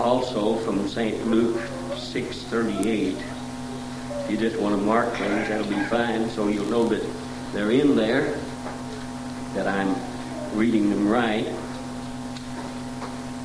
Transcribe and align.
also 0.00 0.56
from 0.56 0.88
St. 0.88 1.26
Luke 1.26 1.60
6:38. 1.94 3.16
If 4.24 4.30
you 4.30 4.36
just 4.36 4.58
want 4.58 4.74
to 4.74 4.80
mark 4.80 5.12
things, 5.16 5.48
that'll 5.48 5.66
be 5.66 5.82
fine, 5.84 6.30
so 6.30 6.48
you'll 6.48 6.70
know 6.70 6.86
that 6.86 7.02
they're 7.52 7.70
in 7.70 7.96
there, 7.96 8.38
that 9.54 9.66
I'm 9.66 9.94
reading 10.54 10.88
them 10.88 11.08
right. 11.08 11.46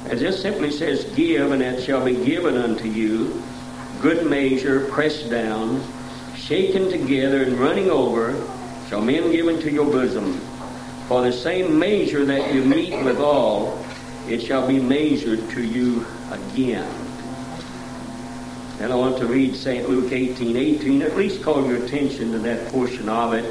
It 0.10 0.18
just 0.18 0.42
simply 0.42 0.72
says, 0.72 1.04
Give, 1.16 1.52
and 1.52 1.62
it 1.62 1.84
shall 1.84 2.06
be 2.06 2.16
given 2.24 2.56
unto 2.58 2.88
you, 2.88 3.42
good 4.02 4.26
measure, 4.26 4.86
pressed 4.86 5.30
down, 5.30 5.84
shaken 6.36 6.90
together, 6.90 7.44
and 7.44 7.60
running 7.60 7.90
over, 7.90 8.34
shall 8.88 9.02
men 9.02 9.32
give 9.32 9.48
into 9.48 9.72
your 9.72 9.86
bosom. 9.86 10.40
For 11.08 11.22
the 11.24 11.34
same 11.34 11.78
measure 11.78 12.24
that 12.26 12.54
you 12.54 12.64
meet 12.64 13.04
withal, 13.04 13.84
it 14.28 14.42
shall 14.42 14.68
be 14.68 14.80
measured 14.80 15.50
to 15.52 15.64
you 15.64 16.06
again. 16.32 16.90
And 18.80 18.92
I 18.92 18.96
want 18.96 19.18
to 19.20 19.26
read 19.26 19.56
St. 19.56 19.88
Luke 19.88 20.12
18, 20.12 20.56
18, 20.58 21.02
at 21.02 21.16
least 21.16 21.42
call 21.42 21.66
your 21.66 21.84
attention 21.84 22.32
to 22.34 22.40
that 22.40 22.72
portion 22.72 23.08
of 23.08 23.34
it 23.34 23.46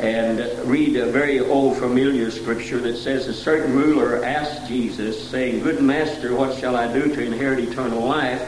and 0.00 0.38
read 0.66 0.96
a 0.96 1.06
very 1.06 1.40
old 1.40 1.76
familiar 1.76 2.30
scripture 2.30 2.78
that 2.78 2.96
says 2.96 3.26
a 3.26 3.34
certain 3.34 3.74
ruler 3.74 4.24
asked 4.24 4.66
Jesus, 4.66 5.28
saying, 5.28 5.62
Good 5.62 5.82
master, 5.82 6.34
what 6.34 6.58
shall 6.58 6.74
I 6.74 6.90
do 6.90 7.14
to 7.14 7.22
inherit 7.22 7.60
eternal 7.60 8.00
life? 8.00 8.40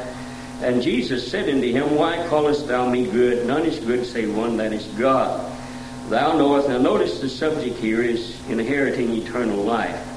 And 0.62 0.80
Jesus 0.80 1.30
said 1.30 1.50
unto 1.50 1.70
him, 1.70 1.94
Why 1.96 2.26
callest 2.28 2.68
thou 2.68 2.88
me 2.88 3.04
good? 3.04 3.46
None 3.46 3.66
is 3.66 3.78
good 3.80 4.06
save 4.06 4.34
one, 4.34 4.56
that 4.56 4.72
is 4.72 4.86
God. 4.98 5.52
Thou 6.08 6.38
knowest. 6.38 6.68
Now 6.68 6.78
notice 6.78 7.20
the 7.20 7.28
subject 7.28 7.78
here 7.78 8.00
is 8.00 8.40
inheriting 8.48 9.12
eternal 9.12 9.58
life. 9.58 10.11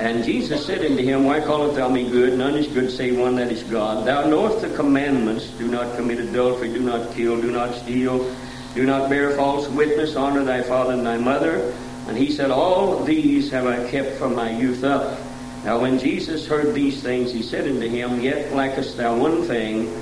And 0.00 0.24
Jesus 0.24 0.64
said 0.64 0.84
unto 0.84 1.02
him, 1.02 1.24
Why 1.24 1.40
callest 1.40 1.76
thou 1.76 1.88
me 1.88 2.08
good? 2.08 2.38
None 2.38 2.54
is 2.54 2.68
good 2.68 2.90
save 2.90 3.18
one, 3.18 3.36
that 3.36 3.50
is 3.50 3.62
God. 3.64 4.06
Thou 4.06 4.28
knowest 4.28 4.60
the 4.60 4.74
commandments. 4.76 5.48
Do 5.58 5.66
not 5.66 5.96
commit 5.96 6.20
adultery, 6.20 6.72
do 6.72 6.80
not 6.80 7.14
kill, 7.14 7.40
do 7.40 7.50
not 7.50 7.74
steal 7.74 8.32
do 8.74 8.86
not 8.86 9.10
bear 9.10 9.34
false 9.34 9.66
witness, 9.68 10.14
honor 10.14 10.44
thy 10.44 10.62
father 10.62 10.92
and 10.92 11.04
thy 11.04 11.16
mother. 11.16 11.74
And 12.06 12.16
he 12.16 12.30
said, 12.30 12.50
All 12.50 13.02
these 13.02 13.50
have 13.50 13.66
I 13.66 13.90
kept 13.90 14.16
from 14.18 14.36
my 14.36 14.50
youth 14.50 14.84
up. 14.84 15.18
Now 15.64 15.80
when 15.80 15.98
Jesus 15.98 16.46
heard 16.46 16.74
these 16.74 17.02
things, 17.02 17.32
he 17.32 17.42
said 17.42 17.66
unto 17.66 17.88
him, 17.88 18.20
Yet 18.20 18.52
lackest 18.52 18.96
thou 18.96 19.16
one 19.16 19.42
thing. 19.42 19.92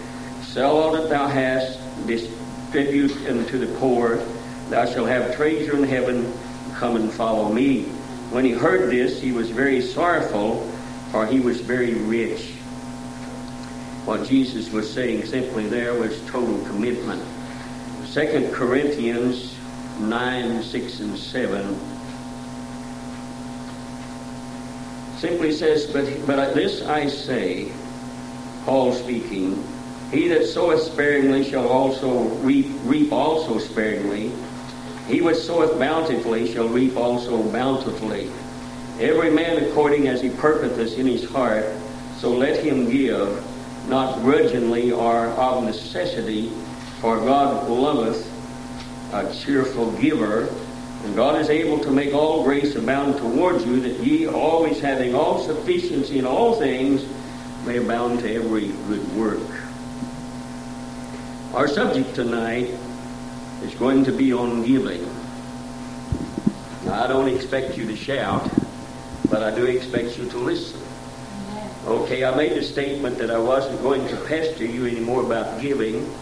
Sell 0.43 0.77
all 0.77 0.93
that 0.93 1.09
thou 1.09 1.27
hast, 1.27 1.79
distribute 2.07 3.17
unto 3.29 3.59
the 3.59 3.75
poor. 3.79 4.17
Thou 4.69 4.85
shalt 4.85 5.09
have 5.09 5.35
treasure 5.35 5.77
in 5.77 5.85
heaven. 5.85 6.31
Come 6.75 6.97
and 6.97 7.11
follow 7.11 7.51
me. 7.51 7.87
When 8.31 8.45
he 8.45 8.53
heard 8.53 8.91
this, 8.91 9.21
he 9.21 9.33
was 9.33 9.51
very 9.51 9.81
sorrowful, 9.81 10.69
for 11.11 11.27
he 11.27 11.41
was 11.41 11.61
very 11.61 11.95
rich. 11.95 12.53
What 14.05 14.27
Jesus 14.29 14.71
was 14.71 14.93
saying 14.93 15.25
simply 15.27 15.67
there 15.67 15.95
was 15.95 16.21
total 16.27 16.59
commitment. 16.67 17.23
2 18.13 18.51
Corinthians 18.53 19.57
9, 20.01 20.63
6, 20.63 21.01
and 21.01 21.19
7 21.19 21.81
simply 25.19 25.53
says, 25.53 25.87
But, 25.87 26.27
but 26.27 26.55
this 26.55 26.83
I 26.83 27.09
say, 27.09 27.73
Paul 28.65 28.93
speaking, 28.93 29.63
he 30.13 30.29
that 30.29 30.47
soweth 30.47 30.83
sparingly 30.83 31.45
shall 31.45 31.69
also 31.69 32.25
reap, 32.43 32.67
reap 32.85 33.13
also 33.13 33.59
sparingly. 33.59 34.33
He 35.09 35.21
which 35.21 35.37
soweth 35.37 35.79
bountifully 35.79 36.53
shall 36.53 36.69
reap 36.69 36.97
also 36.97 37.43
bountifully. 37.51 38.31
Every 38.99 39.31
man 39.31 39.63
according 39.63 40.09
as 40.09 40.21
he 40.21 40.31
purposeth 40.31 40.99
in 40.99 41.07
his 41.07 41.25
heart, 41.31 41.65
so 42.19 42.31
let 42.31 42.65
him 42.65 42.91
give, 42.91 43.45
not 43.89 44.21
grudgingly 44.23 44.91
or 44.91 45.27
of 45.27 45.63
necessity, 45.63 46.51
for 47.01 47.19
God 47.19 47.69
loveth 47.69 48.29
a 49.13 49.33
cheerful 49.33 49.93
giver, 49.93 50.49
and 51.05 51.15
God 51.15 51.41
is 51.41 51.51
able 51.51 51.79
to 51.81 51.91
make 51.93 52.13
all 52.13 52.43
grace 52.43 52.75
abound 52.75 53.19
towards 53.19 53.65
you, 53.65 53.81
that 53.81 54.01
ye, 54.01 54.27
always 54.27 54.81
having 54.81 55.15
all 55.15 55.41
sufficiency 55.41 56.19
in 56.19 56.27
all 56.27 56.55
things, 56.55 57.07
may 57.65 57.77
abound 57.77 58.21
to 58.21 58.35
every 58.35 58.69
good 58.89 59.17
work. 59.17 59.41
Our 61.55 61.69
subject 61.69 62.15
tonight 62.15 62.71
is 63.63 63.75
going 63.75 64.05
to 64.05 64.13
be 64.13 64.33
on 64.33 64.65
giving. 64.65 65.03
Now, 66.85 67.05
I 67.05 67.07
don't 67.07 67.29
expect 67.29 67.77
you 67.77 67.87
to 67.87 67.97
shout, 67.97 68.49
but 69.29 69.43
I 69.43 69.55
do 69.55 69.67
expect 69.67 70.19
you 70.19 70.29
to 70.31 70.39
listen. 70.39 70.81
Okay, 71.87 72.25
I 72.25 72.35
made 72.35 72.53
a 72.53 72.63
statement 72.63 73.19
that 73.19 73.31
I 73.31 73.39
wasn't 73.39 73.81
going 73.81 74.07
to 74.09 74.17
pester 74.27 74.65
you 74.65 74.87
anymore 74.87 75.23
about 75.23 75.61
giving. 75.61 76.13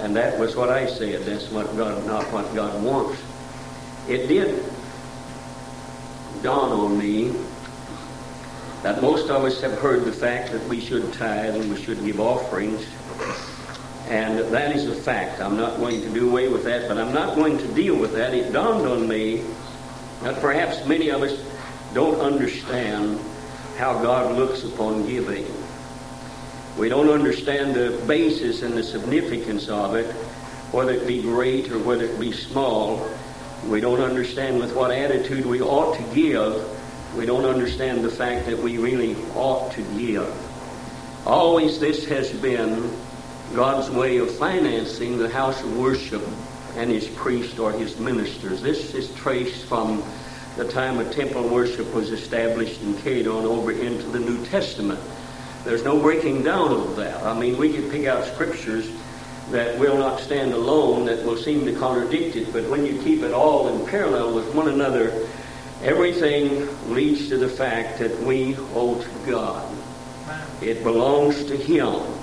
And 0.00 0.16
that 0.16 0.38
was 0.38 0.56
what 0.56 0.68
I 0.68 0.86
said. 0.86 1.22
That's 1.22 1.50
what 1.50 1.76
God, 1.76 2.06
not 2.06 2.24
what 2.32 2.52
God 2.54 2.82
wants. 2.82 3.20
It 4.08 4.26
did 4.26 4.64
dawn 6.42 6.72
on 6.72 6.98
me 6.98 7.32
that 8.82 9.00
most 9.00 9.30
of 9.30 9.44
us 9.44 9.60
have 9.60 9.78
heard 9.78 10.04
the 10.04 10.12
fact 10.12 10.50
that 10.50 10.66
we 10.68 10.80
should 10.80 11.12
tithe 11.12 11.54
and 11.54 11.70
we 11.70 11.80
should 11.80 12.04
give 12.04 12.18
offerings. 12.18 12.84
And 14.12 14.38
that 14.52 14.76
is 14.76 14.88
a 14.88 14.94
fact. 14.94 15.40
I'm 15.40 15.56
not 15.56 15.78
going 15.78 16.02
to 16.02 16.10
do 16.10 16.28
away 16.28 16.46
with 16.46 16.64
that, 16.64 16.86
but 16.86 16.98
I'm 16.98 17.14
not 17.14 17.34
going 17.34 17.56
to 17.56 17.66
deal 17.68 17.96
with 17.96 18.12
that. 18.12 18.34
It 18.34 18.52
dawned 18.52 18.86
on 18.86 19.08
me 19.08 19.42
that 20.20 20.38
perhaps 20.38 20.86
many 20.86 21.08
of 21.08 21.22
us 21.22 21.42
don't 21.94 22.20
understand 22.20 23.18
how 23.78 24.02
God 24.02 24.36
looks 24.36 24.64
upon 24.64 25.06
giving. 25.06 25.46
We 26.76 26.90
don't 26.90 27.08
understand 27.08 27.74
the 27.74 28.04
basis 28.06 28.60
and 28.60 28.76
the 28.76 28.82
significance 28.82 29.70
of 29.70 29.94
it, 29.94 30.12
whether 30.72 30.92
it 30.92 31.06
be 31.06 31.22
great 31.22 31.72
or 31.72 31.78
whether 31.78 32.04
it 32.04 32.20
be 32.20 32.32
small. 32.32 33.08
We 33.66 33.80
don't 33.80 34.02
understand 34.02 34.58
with 34.58 34.76
what 34.76 34.90
attitude 34.90 35.46
we 35.46 35.62
ought 35.62 35.96
to 35.96 36.14
give. 36.14 36.68
We 37.16 37.24
don't 37.24 37.46
understand 37.46 38.04
the 38.04 38.10
fact 38.10 38.44
that 38.44 38.58
we 38.58 38.76
really 38.76 39.16
ought 39.34 39.72
to 39.72 39.82
give. 39.96 40.30
Always 41.24 41.80
this 41.80 42.04
has 42.08 42.30
been 42.30 42.90
God's 43.54 43.90
way 43.90 44.16
of 44.18 44.30
financing 44.30 45.18
the 45.18 45.28
house 45.28 45.62
of 45.62 45.78
worship 45.78 46.26
and 46.76 46.90
his 46.90 47.06
priests 47.08 47.58
or 47.58 47.70
his 47.72 47.98
ministers. 47.98 48.62
This 48.62 48.94
is 48.94 49.14
traced 49.14 49.66
from 49.66 50.02
the 50.56 50.66
time 50.70 50.98
of 50.98 51.12
temple 51.12 51.48
worship 51.48 51.92
was 51.94 52.10
established 52.10 52.80
in 52.82 52.94
on 53.26 53.44
over 53.44 53.72
into 53.72 54.04
the 54.08 54.20
New 54.20 54.44
Testament. 54.46 55.00
There's 55.64 55.84
no 55.84 56.00
breaking 56.00 56.42
down 56.42 56.72
of 56.72 56.96
that. 56.96 57.22
I 57.22 57.38
mean, 57.38 57.56
we 57.58 57.72
can 57.72 57.90
pick 57.90 58.06
out 58.06 58.24
scriptures 58.24 58.90
that 59.50 59.78
will 59.78 59.98
not 59.98 60.20
stand 60.20 60.52
alone, 60.52 61.04
that 61.06 61.24
will 61.24 61.36
seem 61.36 61.64
to 61.66 61.74
contradict 61.74 62.36
it, 62.36 62.52
but 62.52 62.68
when 62.70 62.86
you 62.86 63.00
keep 63.02 63.22
it 63.22 63.32
all 63.32 63.68
in 63.68 63.86
parallel 63.86 64.34
with 64.34 64.54
one 64.54 64.68
another, 64.68 65.26
everything 65.82 66.68
leads 66.92 67.28
to 67.28 67.36
the 67.36 67.48
fact 67.48 67.98
that 67.98 68.18
we 68.20 68.56
owe 68.74 69.00
to 69.00 69.30
God. 69.30 69.76
It 70.62 70.82
belongs 70.82 71.44
to 71.44 71.56
Him. 71.56 72.21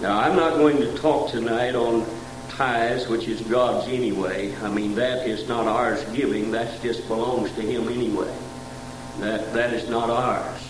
Now, 0.00 0.18
I'm 0.18 0.36
not 0.36 0.58
going 0.58 0.76
to 0.78 0.94
talk 0.98 1.30
tonight 1.30 1.74
on 1.74 2.06
tithes, 2.50 3.08
which 3.08 3.28
is 3.28 3.40
God's 3.40 3.88
anyway. 3.88 4.54
I 4.56 4.68
mean, 4.68 4.94
that 4.96 5.26
is 5.26 5.48
not 5.48 5.66
ours 5.66 6.04
giving. 6.14 6.50
That 6.50 6.82
just 6.82 7.08
belongs 7.08 7.50
to 7.52 7.62
Him 7.62 7.88
anyway. 7.88 8.34
That, 9.20 9.54
that 9.54 9.72
is 9.72 9.88
not 9.88 10.10
ours. 10.10 10.62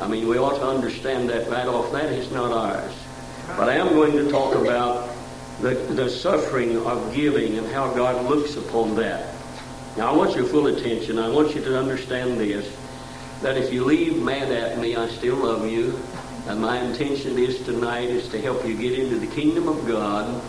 I 0.00 0.08
mean, 0.08 0.28
we 0.28 0.38
ought 0.38 0.56
to 0.56 0.66
understand 0.66 1.28
that 1.28 1.48
right 1.50 1.66
off. 1.66 1.92
That 1.92 2.10
is 2.10 2.32
not 2.32 2.52
ours. 2.52 2.94
But 3.48 3.68
I 3.68 3.74
am 3.74 3.88
going 3.90 4.12
to 4.12 4.30
talk 4.30 4.54
about 4.54 5.10
the, 5.60 5.74
the 5.74 6.08
suffering 6.08 6.78
of 6.86 7.14
giving 7.14 7.58
and 7.58 7.66
how 7.66 7.92
God 7.92 8.24
looks 8.24 8.56
upon 8.56 8.94
that. 8.96 9.34
Now, 9.98 10.12
I 10.12 10.16
want 10.16 10.34
your 10.34 10.46
full 10.46 10.68
attention. 10.68 11.18
I 11.18 11.28
want 11.28 11.54
you 11.54 11.60
to 11.62 11.78
understand 11.78 12.40
this 12.40 12.74
that 13.42 13.58
if 13.58 13.72
you 13.72 13.84
leave 13.84 14.22
mad 14.22 14.50
at 14.50 14.78
me, 14.78 14.96
I 14.96 15.06
still 15.08 15.36
love 15.36 15.70
you. 15.70 16.00
And 16.46 16.60
my 16.60 16.78
intention 16.78 17.38
is 17.38 17.62
tonight 17.64 18.10
is 18.10 18.28
to 18.28 18.40
help 18.40 18.66
you 18.66 18.76
get 18.76 18.98
into 18.98 19.18
the 19.18 19.26
kingdom 19.26 19.66
of 19.66 19.86
God 19.86 20.42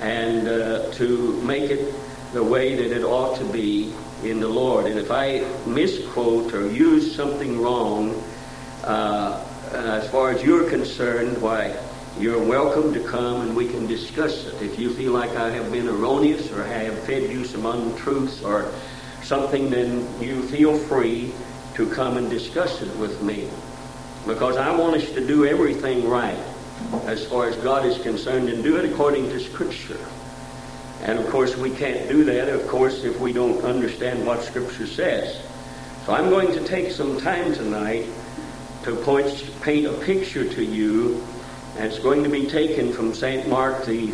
and 0.00 0.48
uh, 0.48 0.90
to 0.92 1.40
make 1.42 1.70
it 1.70 1.94
the 2.32 2.42
way 2.42 2.74
that 2.74 2.96
it 2.96 3.04
ought 3.04 3.36
to 3.38 3.44
be 3.44 3.92
in 4.24 4.40
the 4.40 4.48
Lord. 4.48 4.86
And 4.86 4.98
if 4.98 5.10
I 5.10 5.44
misquote 5.66 6.54
or 6.54 6.70
use 6.70 7.14
something 7.14 7.60
wrong, 7.60 8.22
uh, 8.84 9.44
as 9.72 10.10
far 10.10 10.30
as 10.30 10.42
you're 10.42 10.70
concerned, 10.70 11.40
why, 11.42 11.76
you're 12.18 12.42
welcome 12.42 12.94
to 12.94 13.00
come 13.00 13.42
and 13.42 13.54
we 13.54 13.68
can 13.68 13.86
discuss 13.86 14.46
it. 14.46 14.62
If 14.62 14.78
you 14.78 14.94
feel 14.94 15.12
like 15.12 15.36
I 15.36 15.50
have 15.50 15.70
been 15.70 15.86
erroneous 15.86 16.50
or 16.50 16.64
have 16.64 16.98
fed 17.00 17.30
you 17.30 17.44
some 17.44 17.66
untruths 17.66 18.40
or 18.42 18.72
something, 19.22 19.68
then 19.68 20.08
you 20.18 20.42
feel 20.48 20.78
free 20.78 21.34
to 21.74 21.90
come 21.90 22.16
and 22.16 22.30
discuss 22.30 22.80
it 22.80 22.96
with 22.96 23.20
me. 23.20 23.50
Because 24.26 24.56
I 24.56 24.74
want 24.76 24.96
us 24.96 25.08
to 25.12 25.24
do 25.24 25.46
everything 25.46 26.08
right 26.08 26.38
as 27.04 27.24
far 27.26 27.48
as 27.48 27.56
God 27.56 27.86
is 27.86 27.96
concerned 27.98 28.48
and 28.48 28.62
do 28.62 28.76
it 28.76 28.84
according 28.90 29.28
to 29.30 29.38
Scripture. 29.38 29.98
And 31.02 31.18
of 31.18 31.28
course, 31.28 31.56
we 31.56 31.70
can't 31.70 32.08
do 32.08 32.24
that, 32.24 32.48
of 32.48 32.66
course, 32.66 33.04
if 33.04 33.20
we 33.20 33.32
don't 33.32 33.62
understand 33.62 34.26
what 34.26 34.42
Scripture 34.42 34.86
says. 34.86 35.40
So 36.04 36.12
I'm 36.12 36.28
going 36.28 36.52
to 36.52 36.64
take 36.64 36.90
some 36.90 37.20
time 37.20 37.54
tonight 37.54 38.06
to 38.82 38.96
point, 38.96 39.48
paint 39.62 39.86
a 39.86 39.92
picture 39.92 40.48
to 40.48 40.64
you, 40.64 41.24
and 41.76 41.86
it's 41.86 42.00
going 42.00 42.24
to 42.24 42.30
be 42.30 42.46
taken 42.46 42.92
from 42.92 43.14
St. 43.14 43.48
Mark, 43.48 43.84
the 43.84 44.08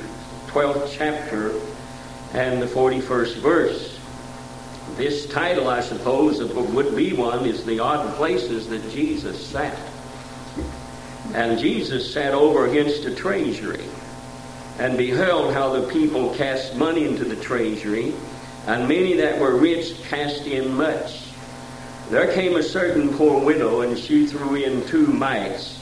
12th 0.48 0.90
chapter, 0.92 1.52
and 2.34 2.60
the 2.60 2.66
41st 2.66 3.36
verse. 3.36 3.98
This 4.96 5.26
title, 5.26 5.68
I 5.68 5.80
suppose, 5.80 6.42
would 6.42 6.94
be 6.94 7.14
one, 7.14 7.46
is 7.46 7.64
The 7.64 7.78
Odd 7.80 8.14
Places 8.16 8.68
That 8.68 8.90
Jesus 8.90 9.46
Sat. 9.46 9.78
And 11.34 11.58
Jesus 11.58 12.12
sat 12.12 12.34
over 12.34 12.66
against 12.66 13.04
a 13.04 13.14
treasury 13.14 13.84
and 14.78 14.98
beheld 14.98 15.54
how 15.54 15.72
the 15.72 15.88
people 15.88 16.34
cast 16.34 16.76
money 16.76 17.06
into 17.06 17.24
the 17.24 17.36
treasury, 17.36 18.12
and 18.66 18.88
many 18.88 19.14
that 19.14 19.38
were 19.38 19.56
rich 19.56 20.02
cast 20.04 20.46
in 20.46 20.74
much. 20.74 21.24
There 22.10 22.32
came 22.32 22.56
a 22.56 22.62
certain 22.62 23.14
poor 23.14 23.42
widow, 23.44 23.80
and 23.82 23.98
she 23.98 24.26
threw 24.26 24.56
in 24.56 24.86
two 24.86 25.06
mites, 25.06 25.78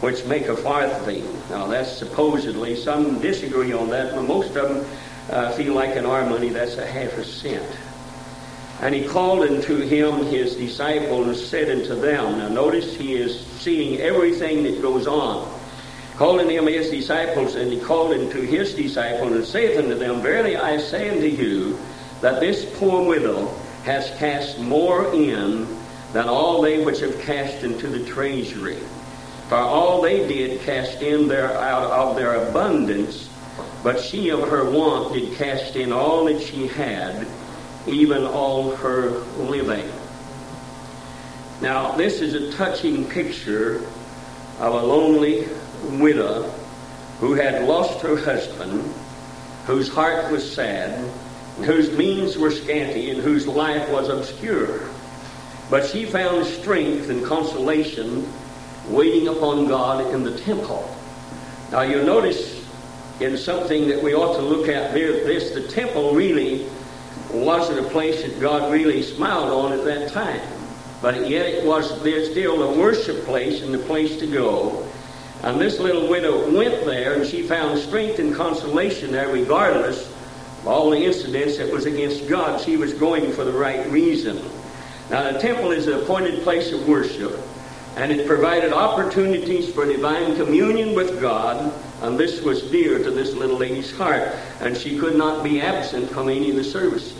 which 0.00 0.24
make 0.26 0.48
a 0.48 0.56
farthing. 0.56 1.24
Now, 1.48 1.66
that's 1.66 1.96
supposedly, 1.96 2.76
some 2.76 3.20
disagree 3.20 3.72
on 3.72 3.90
that, 3.90 4.14
but 4.14 4.22
most 4.22 4.56
of 4.56 4.68
them 4.68 4.86
uh, 5.30 5.52
feel 5.52 5.74
like 5.74 5.96
in 5.96 6.04
our 6.04 6.28
money 6.28 6.48
that's 6.48 6.76
a 6.76 6.86
half 6.86 7.12
a 7.18 7.24
cent. 7.24 7.64
And 8.80 8.94
he 8.94 9.06
called 9.06 9.42
unto 9.42 9.76
him 9.76 10.24
his 10.26 10.56
disciples 10.56 11.26
and 11.26 11.36
said 11.36 11.70
unto 11.70 11.94
them, 12.00 12.38
now 12.38 12.48
notice 12.48 12.96
he 12.96 13.14
is 13.14 13.44
seeing 13.60 14.00
everything 14.00 14.62
that 14.62 14.80
goes 14.80 15.06
on. 15.06 15.52
Calling 16.16 16.48
him 16.48 16.66
his 16.66 16.90
disciples, 16.90 17.54
and 17.54 17.72
he 17.72 17.78
called 17.80 18.12
unto 18.12 18.40
his 18.40 18.74
disciples 18.74 19.32
and 19.32 19.44
saith 19.44 19.78
unto 19.78 19.94
them, 19.94 20.22
Verily 20.22 20.56
I 20.56 20.78
say 20.78 21.10
unto 21.10 21.26
you, 21.26 21.78
that 22.20 22.40
this 22.40 22.66
poor 22.78 23.06
widow 23.06 23.48
has 23.84 24.10
cast 24.18 24.58
more 24.58 25.12
in 25.14 25.66
than 26.12 26.28
all 26.28 26.60
they 26.60 26.84
which 26.84 27.00
have 27.00 27.18
cast 27.20 27.62
into 27.62 27.86
the 27.86 28.04
treasury. 28.04 28.78
For 29.48 29.56
all 29.56 30.00
they 30.00 30.26
did 30.28 30.60
cast 30.62 31.02
in 31.02 31.28
their 31.28 31.52
out 31.58 31.90
of 31.90 32.16
their 32.16 32.48
abundance, 32.48 33.28
but 33.82 34.00
she 34.00 34.30
of 34.30 34.48
her 34.48 34.70
want 34.70 35.14
did 35.14 35.34
cast 35.36 35.76
in 35.76 35.92
all 35.92 36.26
that 36.26 36.42
she 36.42 36.66
had, 36.66 37.26
even 37.90 38.24
all 38.24 38.74
her 38.76 39.10
living. 39.36 39.90
Now, 41.60 41.92
this 41.92 42.20
is 42.20 42.34
a 42.34 42.52
touching 42.52 43.04
picture 43.04 43.76
of 44.58 44.74
a 44.74 44.82
lonely 44.82 45.46
widow 45.98 46.50
who 47.18 47.34
had 47.34 47.64
lost 47.64 48.00
her 48.00 48.16
husband, 48.16 48.82
whose 49.66 49.88
heart 49.88 50.32
was 50.32 50.50
sad, 50.50 50.98
whose 51.58 51.92
means 51.96 52.38
were 52.38 52.50
scanty, 52.50 53.10
and 53.10 53.20
whose 53.20 53.46
life 53.46 53.88
was 53.90 54.08
obscure. 54.08 54.88
But 55.68 55.86
she 55.86 56.06
found 56.06 56.46
strength 56.46 57.10
and 57.10 57.24
consolation 57.24 58.26
waiting 58.88 59.28
upon 59.28 59.68
God 59.68 60.14
in 60.14 60.24
the 60.24 60.36
temple. 60.38 60.96
Now, 61.70 61.82
you'll 61.82 62.06
notice 62.06 62.66
in 63.20 63.36
something 63.36 63.86
that 63.88 64.02
we 64.02 64.14
ought 64.14 64.36
to 64.36 64.42
look 64.42 64.68
at 64.68 64.94
there, 64.94 65.12
this 65.24 65.50
the 65.50 65.68
temple 65.68 66.14
really 66.14 66.66
wasn't 67.32 67.78
a 67.78 67.88
place 67.90 68.22
that 68.22 68.40
God 68.40 68.72
really 68.72 69.02
smiled 69.02 69.50
on 69.50 69.72
at 69.72 69.84
that 69.84 70.12
time. 70.12 70.40
But 71.02 71.28
yet 71.28 71.46
it 71.46 71.64
was 71.64 71.90
still 72.30 72.62
a 72.62 72.78
worship 72.78 73.24
place 73.24 73.62
and 73.62 73.74
a 73.74 73.78
place 73.78 74.18
to 74.18 74.26
go. 74.26 74.86
And 75.42 75.60
this 75.60 75.78
little 75.78 76.08
widow 76.08 76.50
went 76.54 76.84
there 76.84 77.14
and 77.14 77.26
she 77.26 77.42
found 77.42 77.78
strength 77.78 78.18
and 78.18 78.34
consolation 78.34 79.12
there 79.12 79.28
regardless 79.28 80.06
of 80.08 80.68
all 80.68 80.90
the 80.90 81.04
incidents 81.04 81.56
that 81.56 81.72
was 81.72 81.86
against 81.86 82.28
God. 82.28 82.60
She 82.60 82.76
was 82.76 82.92
going 82.92 83.32
for 83.32 83.44
the 83.44 83.52
right 83.52 83.86
reason. 83.90 84.36
Now 85.08 85.32
the 85.32 85.38
temple 85.38 85.70
is 85.70 85.86
an 85.86 85.94
appointed 85.94 86.42
place 86.42 86.72
of 86.72 86.86
worship 86.86 87.40
and 87.96 88.12
it 88.12 88.26
provided 88.26 88.72
opportunities 88.72 89.72
for 89.72 89.84
divine 89.84 90.36
communion 90.36 90.94
with 90.94 91.20
God, 91.20 91.72
and 92.02 92.18
this 92.18 92.40
was 92.40 92.62
dear 92.70 93.02
to 93.02 93.10
this 93.10 93.34
little 93.34 93.56
lady's 93.56 93.94
heart, 93.96 94.34
and 94.60 94.76
she 94.76 94.98
could 94.98 95.16
not 95.16 95.42
be 95.42 95.60
absent 95.60 96.08
from 96.10 96.28
any 96.28 96.50
of 96.50 96.56
the 96.56 96.64
services. 96.64 97.19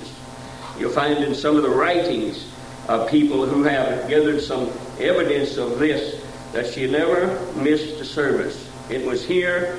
You'll 0.81 0.91
find 0.91 1.23
in 1.23 1.35
some 1.35 1.57
of 1.57 1.63
the 1.63 1.69
writings 1.69 2.51
of 2.89 3.11
people 3.11 3.45
who 3.45 3.63
have 3.65 4.09
gathered 4.09 4.41
some 4.41 4.71
evidence 4.99 5.59
of 5.59 5.79
this 5.79 6.25
that 6.53 6.67
she 6.73 6.91
never 6.91 7.39
missed 7.55 8.01
a 8.01 8.05
service. 8.05 8.67
It 8.89 9.05
was 9.05 9.23
here 9.23 9.79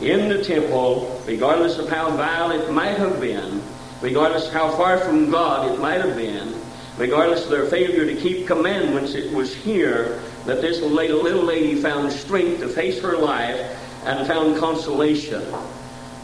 in 0.00 0.28
the 0.28 0.42
temple, 0.42 1.22
regardless 1.26 1.78
of 1.78 1.88
how 1.88 2.10
vile 2.16 2.50
it 2.50 2.72
might 2.72 2.98
have 2.98 3.20
been, 3.20 3.62
regardless 4.00 4.50
how 4.52 4.72
far 4.72 4.98
from 4.98 5.30
God 5.30 5.72
it 5.72 5.78
might 5.78 6.00
have 6.00 6.16
been, 6.16 6.52
regardless 6.98 7.44
of 7.44 7.50
their 7.50 7.66
failure 7.66 8.04
to 8.04 8.20
keep 8.20 8.48
commandments, 8.48 9.14
it 9.14 9.32
was 9.32 9.54
here 9.54 10.20
that 10.44 10.60
this 10.60 10.82
little 10.82 11.44
lady 11.44 11.76
found 11.76 12.10
strength 12.10 12.60
to 12.60 12.68
face 12.68 13.00
her 13.00 13.16
life 13.16 13.60
and 14.04 14.26
found 14.26 14.58
consolation. 14.58 15.44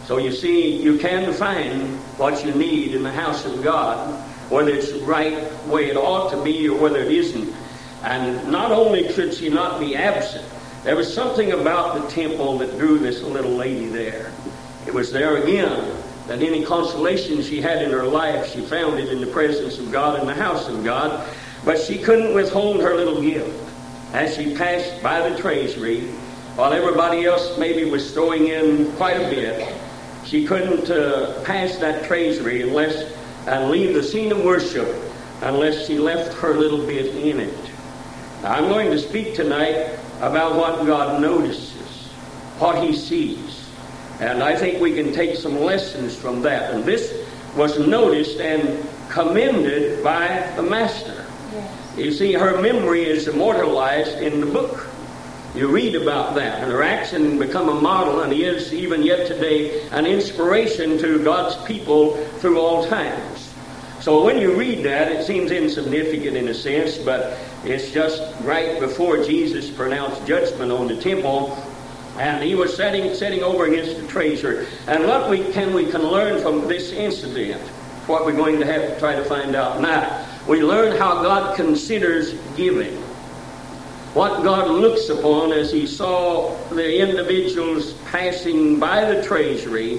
So 0.08 0.16
you 0.16 0.32
see, 0.32 0.74
you 0.74 0.96
can 0.96 1.34
find 1.34 1.98
what 2.16 2.42
you 2.42 2.54
need 2.54 2.94
in 2.94 3.02
the 3.02 3.12
house 3.12 3.44
of 3.44 3.62
God, 3.62 4.18
whether 4.48 4.70
it's 4.70 4.90
right 5.02 5.52
way 5.66 5.90
it 5.90 5.98
ought 5.98 6.30
to 6.30 6.42
be 6.42 6.66
or 6.66 6.80
whether 6.80 7.00
it 7.00 7.12
isn't. 7.12 7.54
And 8.02 8.50
not 8.50 8.72
only 8.72 9.12
should 9.12 9.34
she 9.34 9.50
not 9.50 9.78
be 9.78 9.94
absent, 9.94 10.46
there 10.82 10.96
was 10.96 11.12
something 11.12 11.52
about 11.52 12.00
the 12.00 12.08
temple 12.08 12.56
that 12.56 12.78
drew 12.78 12.98
this 12.98 13.20
little 13.20 13.50
lady 13.50 13.84
there. 13.88 14.32
It 14.86 14.94
was 14.94 15.12
there 15.12 15.42
again 15.42 15.94
that 16.26 16.40
any 16.40 16.64
consolation 16.64 17.42
she 17.42 17.60
had 17.60 17.82
in 17.82 17.90
her 17.90 18.04
life, 18.04 18.50
she 18.50 18.62
found 18.62 18.98
it 18.98 19.10
in 19.10 19.20
the 19.20 19.26
presence 19.26 19.78
of 19.78 19.92
God 19.92 20.18
in 20.18 20.26
the 20.26 20.32
house 20.32 20.70
of 20.70 20.82
God. 20.84 21.28
But 21.66 21.78
she 21.78 21.98
couldn't 21.98 22.32
withhold 22.32 22.80
her 22.80 22.96
little 22.96 23.20
gift 23.20 23.62
as 24.14 24.34
she 24.34 24.56
passed 24.56 25.02
by 25.02 25.28
the 25.28 25.36
treasury, 25.36 26.00
while 26.56 26.72
everybody 26.72 27.26
else 27.26 27.58
maybe 27.58 27.84
was 27.84 28.14
throwing 28.14 28.46
in 28.48 28.90
quite 28.92 29.18
a 29.18 29.28
bit, 29.28 29.77
she 30.24 30.46
couldn't 30.46 30.90
uh, 30.90 31.42
pass 31.44 31.76
that 31.78 32.04
treasury 32.04 32.62
unless 32.62 33.14
and 33.46 33.70
leave 33.70 33.94
the 33.94 34.02
scene 34.02 34.30
of 34.30 34.44
worship 34.44 34.88
unless 35.42 35.86
she 35.86 35.98
left 35.98 36.34
her 36.38 36.54
little 36.54 36.84
bit 36.86 37.14
in 37.16 37.40
it. 37.40 37.70
Now, 38.42 38.52
I'm 38.52 38.68
going 38.68 38.90
to 38.90 38.98
speak 38.98 39.34
tonight 39.34 39.98
about 40.20 40.56
what 40.56 40.84
God 40.86 41.20
notices, 41.20 42.08
what 42.58 42.84
He 42.84 42.94
sees. 42.94 43.68
And 44.20 44.42
I 44.42 44.56
think 44.56 44.80
we 44.80 44.94
can 44.94 45.12
take 45.12 45.36
some 45.36 45.60
lessons 45.60 46.16
from 46.16 46.42
that. 46.42 46.74
And 46.74 46.84
this 46.84 47.26
was 47.56 47.78
noticed 47.78 48.40
and 48.40 48.86
commended 49.08 50.02
by 50.04 50.52
the 50.56 50.62
Master. 50.62 51.24
You 51.96 52.12
see, 52.12 52.32
her 52.34 52.60
memory 52.60 53.04
is 53.04 53.28
immortalized 53.28 54.18
in 54.18 54.40
the 54.40 54.46
book. 54.46 54.87
You 55.58 55.66
read 55.66 55.96
about 55.96 56.36
that, 56.36 56.62
and 56.62 56.70
her 56.70 56.84
action 56.84 57.36
become 57.36 57.68
a 57.68 57.80
model, 57.80 58.20
and 58.20 58.32
he 58.32 58.44
is 58.44 58.72
even 58.72 59.02
yet 59.02 59.26
today 59.26 59.88
an 59.88 60.06
inspiration 60.06 60.98
to 60.98 61.24
God's 61.24 61.56
people 61.66 62.16
through 62.38 62.60
all 62.60 62.86
times. 62.86 63.52
So 63.98 64.24
when 64.24 64.38
you 64.38 64.54
read 64.54 64.84
that, 64.84 65.10
it 65.10 65.26
seems 65.26 65.50
insignificant 65.50 66.36
in 66.36 66.46
a 66.46 66.54
sense, 66.54 66.96
but 66.96 67.36
it's 67.64 67.90
just 67.90 68.22
right 68.44 68.78
before 68.78 69.24
Jesus 69.24 69.68
pronounced 69.68 70.24
judgment 70.28 70.70
on 70.70 70.86
the 70.86 70.96
temple, 70.96 71.60
and 72.18 72.40
he 72.40 72.54
was 72.54 72.76
setting 72.76 73.12
setting 73.12 73.42
over 73.42 73.64
against 73.64 74.00
the 74.00 74.06
treasure. 74.06 74.64
And 74.86 75.08
what 75.08 75.28
we 75.28 75.42
can 75.50 75.74
we 75.74 75.90
can 75.90 76.04
learn 76.04 76.40
from 76.40 76.68
this 76.68 76.92
incident, 76.92 77.60
what 78.06 78.24
we're 78.24 78.36
going 78.36 78.60
to 78.60 78.66
have 78.66 78.94
to 78.94 78.98
try 79.00 79.16
to 79.16 79.24
find 79.24 79.56
out 79.56 79.80
now 79.80 80.24
we 80.46 80.62
learn 80.62 80.96
how 80.96 81.22
God 81.22 81.56
considers 81.56 82.32
giving. 82.56 83.07
What 84.14 84.42
God 84.42 84.70
looks 84.70 85.08
upon 85.10 85.52
as 85.52 85.70
He 85.70 85.86
saw 85.86 86.56
the 86.70 86.98
individuals 86.98 87.92
passing 88.10 88.80
by 88.80 89.04
the 89.04 89.22
treasury, 89.22 89.98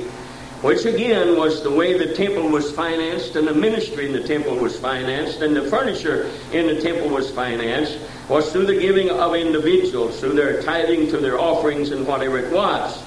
which 0.62 0.86
again 0.86 1.38
was 1.38 1.64
the 1.64 1.72
way 1.72 1.98
the 1.98 2.14
temple 2.16 2.50
was 2.50 2.72
financed, 2.72 3.36
and 3.36 3.48
the 3.48 3.54
ministry 3.54 4.08
in 4.08 4.14
the 4.14 4.28
temple 4.28 4.56
was 4.56 4.78
financed, 4.78 5.42
and 5.42 5.56
the 5.56 5.70
furniture 5.70 6.30
in 6.52 6.68
the 6.68 6.82
temple 6.82 7.10
was 7.10 7.32
financed, 7.32 7.98
was 8.28 8.52
through 8.52 8.66
the 8.66 8.80
giving 8.80 9.10
of 9.10 9.36
individuals, 9.36 10.20
through 10.20 10.34
their 10.34 10.62
tithing, 10.64 11.08
through 11.08 11.22
their 11.22 11.40
offerings, 11.40 11.92
and 11.92 12.06
whatever 12.06 12.40
it 12.40 12.52
was. 12.52 13.02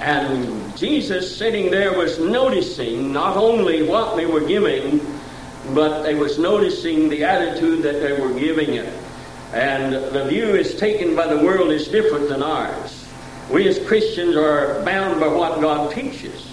And 0.00 0.76
Jesus 0.76 1.34
sitting 1.36 1.70
there 1.70 1.96
was 1.96 2.18
noticing 2.18 3.12
not 3.12 3.36
only 3.36 3.84
what 3.84 4.16
they 4.16 4.26
were 4.26 4.40
giving, 4.40 5.00
but 5.72 6.02
they 6.02 6.14
was 6.14 6.38
noticing 6.38 7.08
the 7.08 7.24
attitude 7.24 7.82
that 7.84 8.00
they 8.00 8.20
were 8.20 8.36
giving 8.38 8.74
it. 8.74 8.92
And 9.52 9.92
the 9.92 10.24
view 10.24 10.54
is 10.54 10.74
taken 10.76 11.14
by 11.14 11.26
the 11.26 11.44
world 11.44 11.70
is 11.70 11.88
different 11.88 12.28
than 12.28 12.42
ours. 12.42 13.06
We 13.50 13.68
as 13.68 13.78
Christians 13.86 14.34
are 14.34 14.82
bound 14.82 15.20
by 15.20 15.28
what 15.28 15.60
God 15.60 15.92
teaches, 15.92 16.50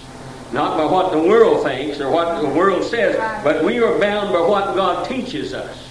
not 0.52 0.76
by 0.76 0.84
what 0.84 1.12
the 1.12 1.18
world 1.18 1.64
thinks 1.64 1.98
or 2.00 2.10
what 2.10 2.42
the 2.42 2.48
world 2.48 2.84
says, 2.84 3.16
but 3.42 3.64
we 3.64 3.78
are 3.78 3.98
bound 3.98 4.34
by 4.34 4.40
what 4.40 4.74
God 4.74 5.08
teaches 5.08 5.54
us. 5.54 5.88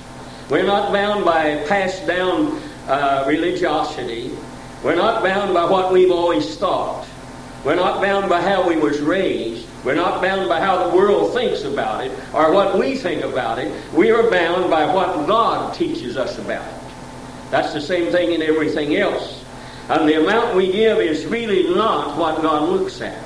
We're 0.51 0.65
not 0.65 0.93
bound 0.93 1.25
by 1.25 1.63
passed 1.67 2.05
down 2.05 2.61
uh, 2.87 3.25
religiosity. 3.27 4.31
We're 4.83 4.95
not 4.95 5.23
bound 5.23 5.53
by 5.53 5.65
what 5.65 5.91
we've 5.91 6.11
always 6.11 6.57
thought. 6.57 7.07
We're 7.65 7.75
not 7.75 8.01
bound 8.01 8.29
by 8.29 8.41
how 8.41 8.67
we 8.67 8.77
was 8.77 8.99
raised. 9.01 9.67
We're 9.83 9.95
not 9.95 10.21
bound 10.21 10.47
by 10.47 10.59
how 10.59 10.87
the 10.87 10.95
world 10.95 11.33
thinks 11.33 11.63
about 11.63 12.05
it 12.05 12.11
or 12.33 12.51
what 12.51 12.77
we 12.77 12.95
think 12.95 13.23
about 13.23 13.59
it. 13.59 13.73
We 13.93 14.11
are 14.11 14.29
bound 14.29 14.69
by 14.69 14.93
what 14.93 15.27
God 15.27 15.73
teaches 15.73 16.17
us 16.17 16.37
about 16.37 16.67
it. 16.67 16.78
That's 17.51 17.73
the 17.73 17.81
same 17.81 18.11
thing 18.11 18.33
in 18.33 18.41
everything 18.41 18.95
else. 18.95 19.43
And 19.89 20.07
the 20.07 20.21
amount 20.21 20.55
we 20.55 20.71
give 20.71 20.99
is 20.99 21.25
really 21.25 21.73
not 21.73 22.17
what 22.17 22.41
God 22.41 22.69
looks 22.69 23.01
at. 23.01 23.23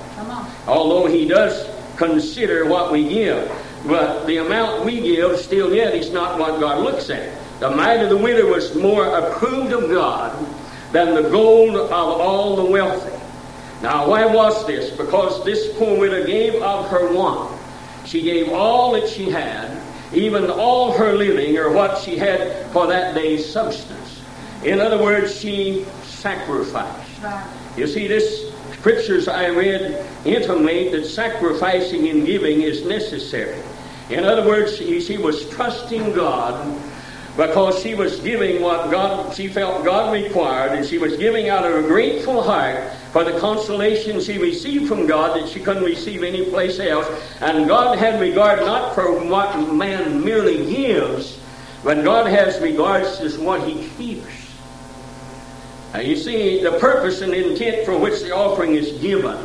Although 0.68 1.08
He 1.08 1.28
does 1.28 1.70
consider 1.98 2.66
what 2.66 2.92
we 2.92 3.08
give. 3.08 3.52
But 3.86 4.26
the 4.26 4.38
amount 4.38 4.86
we 4.86 5.02
give 5.02 5.38
still 5.40 5.74
yet 5.74 5.94
is 5.94 6.12
not 6.12 6.40
what 6.40 6.60
God 6.60 6.84
looks 6.84 7.10
at. 7.10 7.38
The 7.60 7.70
mite 7.70 8.00
of 8.00 8.10
the 8.10 8.18
widow 8.18 8.50
was 8.50 8.76
more 8.76 9.06
approved 9.06 9.74
of 9.74 9.90
God 9.90 10.34
than 10.94 11.16
the 11.16 11.30
gold 11.30 11.76
of 11.76 11.92
all 11.92 12.56
the 12.56 12.66
wealthy. 12.66 13.20
Now, 13.82 14.10
why 14.10 14.26
was 14.26 14.66
this? 14.66 14.96
Because 14.96 15.44
this 15.44 15.78
poor 15.78 16.00
widow 16.00 16.26
gave 16.26 16.56
of 16.62 16.88
her 16.90 17.14
want. 17.14 17.60
She 18.06 18.22
gave 18.22 18.50
all 18.50 18.94
that 18.94 19.10
she 19.10 19.30
had, 19.30 19.78
even 20.14 20.50
all 20.50 20.94
her 20.94 21.14
living, 21.14 21.58
or 21.58 21.72
what 21.72 21.98
she 21.98 22.18
had 22.18 22.66
for 22.72 22.88
that 22.88 23.16
day's 23.16 23.46
substance. 23.50 24.03
In 24.66 24.80
other 24.80 25.02
words, 25.02 25.40
she 25.40 25.86
sacrificed. 26.04 27.22
Right. 27.22 27.46
You 27.78 27.88
see, 27.88 28.08
this 28.08 28.54
scriptures 28.74 29.28
I 29.28 29.48
read 29.48 30.06
intimate 30.26 30.92
that 30.92 31.06
sacrificing 31.06 32.10
and 32.10 32.26
giving 32.26 32.62
is 32.62 32.86
necessary. 32.86 33.62
In 34.10 34.26
other 34.26 34.46
words, 34.46 34.78
she, 34.78 35.00
she 35.00 35.18
was 35.18 35.50
trusting 35.50 36.14
God 36.14 36.82
because 37.38 37.82
she 37.82 37.96
was 37.96 38.20
giving 38.20 38.62
what 38.62 38.92
God 38.92 39.34
she 39.34 39.48
felt 39.48 39.84
God 39.84 40.14
required, 40.14 40.74
and 40.74 40.86
she 40.86 40.98
was 40.98 41.18
giving 41.18 41.50
out 41.50 41.66
of 41.66 41.84
a 41.84 41.88
grateful 41.88 42.44
heart 42.44 42.94
for 43.12 43.24
the 43.24 43.40
consolation 43.40 44.20
she 44.20 44.38
received 44.38 44.88
from 44.88 45.08
God 45.08 45.40
that 45.40 45.50
she 45.50 45.60
couldn't 45.60 45.84
receive 45.84 46.24
any 46.24 46.46
place 46.50 46.80
else. 46.80 47.08
And 47.42 47.68
God 47.68 47.98
had 47.98 48.20
regard 48.20 48.60
not 48.60 48.94
for 48.94 49.24
what 49.26 49.74
man 49.74 50.24
merely 50.24 50.66
gives, 50.66 51.40
but 51.84 52.04
God 52.04 52.28
has 52.28 52.62
regards 52.62 53.18
to 53.20 53.30
what 53.42 53.68
he 53.68 53.88
keeps. 53.98 54.43
Now 55.94 56.00
you 56.00 56.16
see, 56.16 56.64
the 56.64 56.80
purpose 56.80 57.22
and 57.22 57.34
intent 57.34 57.86
for 57.86 57.96
which 57.98 58.22
the 58.22 58.36
offering 58.36 58.74
is 58.74 58.92
given, 59.00 59.38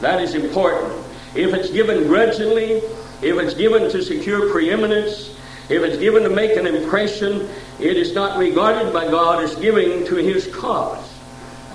that 0.00 0.22
is 0.22 0.34
important. 0.34 0.94
If 1.34 1.52
it's 1.52 1.70
given 1.70 2.06
grudgingly, 2.06 2.82
if 3.22 3.38
it's 3.38 3.54
given 3.54 3.90
to 3.90 4.02
secure 4.02 4.50
preeminence, 4.50 5.36
if 5.68 5.82
it's 5.82 5.98
given 5.98 6.22
to 6.22 6.30
make 6.30 6.56
an 6.56 6.66
impression, 6.66 7.48
it 7.78 7.96
is 7.96 8.14
not 8.14 8.38
regarded 8.38 8.92
by 8.92 9.10
God 9.10 9.44
as 9.44 9.54
giving 9.56 10.06
to 10.06 10.16
His 10.16 10.46
cause. 10.54 11.06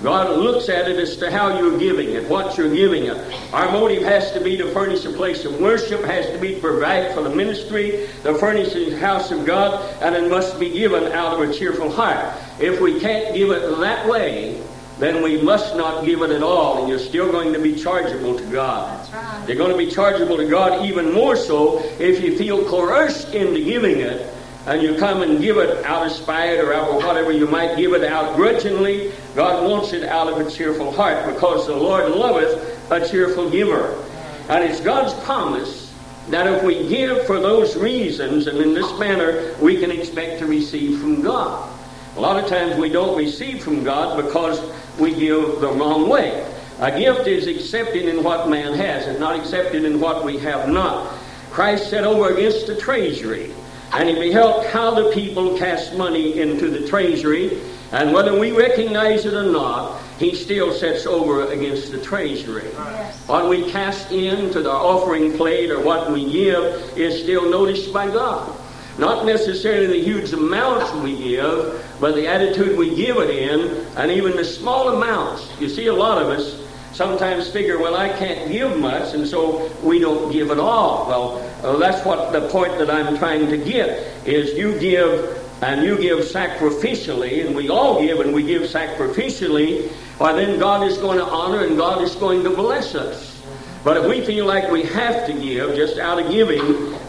God 0.02 0.38
looks 0.38 0.68
at 0.68 0.90
it 0.90 0.98
as 0.98 1.16
to 1.18 1.30
how 1.30 1.58
you're 1.58 1.78
giving 1.78 2.10
it, 2.10 2.28
what 2.28 2.58
you're 2.58 2.74
giving 2.74 3.04
it. 3.04 3.16
Our 3.54 3.72
motive 3.72 4.02
has 4.02 4.30
to 4.32 4.40
be 4.40 4.56
to 4.58 4.70
furnish 4.72 5.06
a 5.06 5.10
place 5.10 5.46
of 5.46 5.58
worship, 5.58 6.04
has 6.04 6.26
to 6.30 6.38
be 6.38 6.56
to 6.56 6.60
provide 6.60 7.14
for 7.14 7.22
the 7.22 7.30
ministry, 7.30 8.06
to 8.22 8.34
furnish 8.34 8.74
the 8.74 8.98
house 8.98 9.30
of 9.30 9.46
God, 9.46 9.82
and 10.02 10.14
it 10.14 10.28
must 10.28 10.60
be 10.60 10.68
given 10.68 11.12
out 11.12 11.40
of 11.40 11.48
a 11.48 11.54
cheerful 11.54 11.90
heart. 11.90 12.36
If 12.58 12.80
we 12.80 13.00
can't 13.00 13.34
give 13.34 13.50
it 13.50 13.78
that 13.80 14.08
way, 14.08 14.62
then 14.98 15.22
we 15.22 15.42
must 15.42 15.76
not 15.76 16.04
give 16.06 16.22
it 16.22 16.30
at 16.30 16.42
all, 16.42 16.78
and 16.78 16.88
you're 16.88 16.98
still 16.98 17.30
going 17.30 17.52
to 17.52 17.58
be 17.58 17.74
chargeable 17.74 18.36
to 18.38 18.44
God. 18.46 18.98
That's 18.98 19.12
right. 19.12 19.44
You're 19.46 19.58
going 19.58 19.72
to 19.72 19.76
be 19.76 19.90
chargeable 19.90 20.38
to 20.38 20.48
God 20.48 20.86
even 20.86 21.12
more 21.12 21.36
so 21.36 21.80
if 21.98 22.22
you 22.22 22.36
feel 22.38 22.66
coerced 22.68 23.34
into 23.34 23.62
giving 23.62 24.00
it, 24.00 24.32
and 24.66 24.82
you 24.82 24.96
come 24.96 25.22
and 25.22 25.40
give 25.40 25.58
it 25.58 25.84
out 25.84 26.04
of 26.04 26.12
spite 26.12 26.58
or 26.58 26.72
out 26.72 26.88
of 26.88 26.96
whatever 26.96 27.30
you 27.30 27.46
might 27.46 27.76
give 27.76 27.92
it 27.92 28.02
out 28.02 28.34
grudgingly. 28.34 29.12
God 29.36 29.68
wants 29.68 29.92
it 29.92 30.02
out 30.02 30.28
of 30.28 30.44
a 30.44 30.50
cheerful 30.50 30.90
heart 30.90 31.32
because 31.32 31.68
the 31.68 31.76
Lord 31.76 32.10
loveth 32.10 32.90
a 32.90 33.08
cheerful 33.08 33.48
giver. 33.48 34.02
And 34.48 34.64
it's 34.64 34.80
God's 34.80 35.14
promise 35.24 35.94
that 36.30 36.48
if 36.48 36.64
we 36.64 36.88
give 36.88 37.26
for 37.26 37.38
those 37.38 37.76
reasons 37.76 38.48
and 38.48 38.58
in 38.58 38.74
this 38.74 38.98
manner, 38.98 39.54
we 39.60 39.78
can 39.78 39.92
expect 39.92 40.40
to 40.40 40.46
receive 40.46 41.00
from 41.00 41.22
God. 41.22 41.72
A 42.16 42.20
lot 42.20 42.42
of 42.42 42.48
times 42.48 42.76
we 42.76 42.88
don't 42.88 43.16
receive 43.16 43.62
from 43.62 43.84
God 43.84 44.16
because 44.24 44.58
we 44.98 45.14
give 45.14 45.60
the 45.60 45.68
wrong 45.68 46.08
way. 46.08 46.50
A 46.78 46.98
gift 46.98 47.26
is 47.26 47.46
accepted 47.46 48.06
in 48.06 48.22
what 48.24 48.48
man 48.48 48.72
has 48.72 49.06
and 49.06 49.20
not 49.20 49.38
accepted 49.38 49.84
in 49.84 50.00
what 50.00 50.24
we 50.24 50.38
have 50.38 50.68
not. 50.68 51.12
Christ 51.50 51.90
set 51.90 52.04
over 52.04 52.34
against 52.34 52.66
the 52.66 52.76
treasury, 52.76 53.52
and 53.92 54.08
he 54.08 54.14
beheld 54.14 54.66
how 54.66 54.92
the 54.92 55.10
people 55.12 55.58
cast 55.58 55.94
money 55.96 56.38
into 56.38 56.70
the 56.70 56.88
treasury, 56.88 57.58
and 57.92 58.14
whether 58.14 58.38
we 58.38 58.50
recognize 58.52 59.26
it 59.26 59.34
or 59.34 59.50
not, 59.50 60.00
he 60.18 60.34
still 60.34 60.72
sets 60.72 61.06
over 61.06 61.50
against 61.52 61.92
the 61.92 62.00
treasury. 62.00 62.68
Yes. 62.72 63.28
What 63.28 63.48
we 63.50 63.70
cast 63.70 64.10
into 64.10 64.62
the 64.62 64.70
offering 64.70 65.36
plate 65.36 65.70
or 65.70 65.80
what 65.80 66.10
we 66.10 66.30
give 66.30 66.64
is 66.96 67.22
still 67.22 67.50
noticed 67.50 67.92
by 67.92 68.06
God. 68.06 68.58
Not 68.98 69.26
necessarily 69.26 69.86
the 69.86 70.02
huge 70.02 70.32
amounts 70.32 70.90
we 70.94 71.16
give, 71.16 71.85
but 72.00 72.14
the 72.14 72.26
attitude 72.26 72.76
we 72.76 72.94
give 72.94 73.16
it 73.16 73.30
in, 73.30 73.86
and 73.96 74.10
even 74.10 74.36
the 74.36 74.44
small 74.44 74.88
amounts. 74.90 75.48
You 75.60 75.68
see, 75.68 75.86
a 75.86 75.94
lot 75.94 76.20
of 76.20 76.28
us 76.28 76.62
sometimes 76.92 77.50
figure, 77.50 77.78
well, 77.78 77.94
I 77.94 78.08
can't 78.08 78.50
give 78.50 78.78
much, 78.78 79.14
and 79.14 79.26
so 79.26 79.70
we 79.82 79.98
don't 79.98 80.32
give 80.32 80.50
at 80.50 80.58
all. 80.58 81.06
Well, 81.06 81.38
uh, 81.62 81.76
that's 81.78 82.04
what 82.06 82.32
the 82.32 82.48
point 82.48 82.78
that 82.78 82.90
I'm 82.90 83.16
trying 83.18 83.48
to 83.48 83.56
get 83.56 84.26
is 84.26 84.56
you 84.56 84.78
give 84.78 85.42
and 85.62 85.82
you 85.82 85.98
give 85.98 86.18
sacrificially, 86.18 87.46
and 87.46 87.56
we 87.56 87.68
all 87.68 88.00
give 88.00 88.20
and 88.20 88.34
we 88.34 88.42
give 88.42 88.62
sacrificially, 88.62 89.88
why 90.18 90.32
then 90.32 90.58
God 90.58 90.86
is 90.86 90.98
going 90.98 91.18
to 91.18 91.24
honor 91.24 91.64
and 91.64 91.76
God 91.76 92.02
is 92.02 92.14
going 92.14 92.44
to 92.44 92.50
bless 92.50 92.94
us. 92.94 93.42
But 93.82 93.98
if 93.98 94.06
we 94.06 94.20
feel 94.24 94.46
like 94.46 94.70
we 94.70 94.82
have 94.82 95.26
to 95.26 95.32
give 95.32 95.76
just 95.76 95.98
out 95.98 96.20
of 96.20 96.30
giving, 96.30 96.60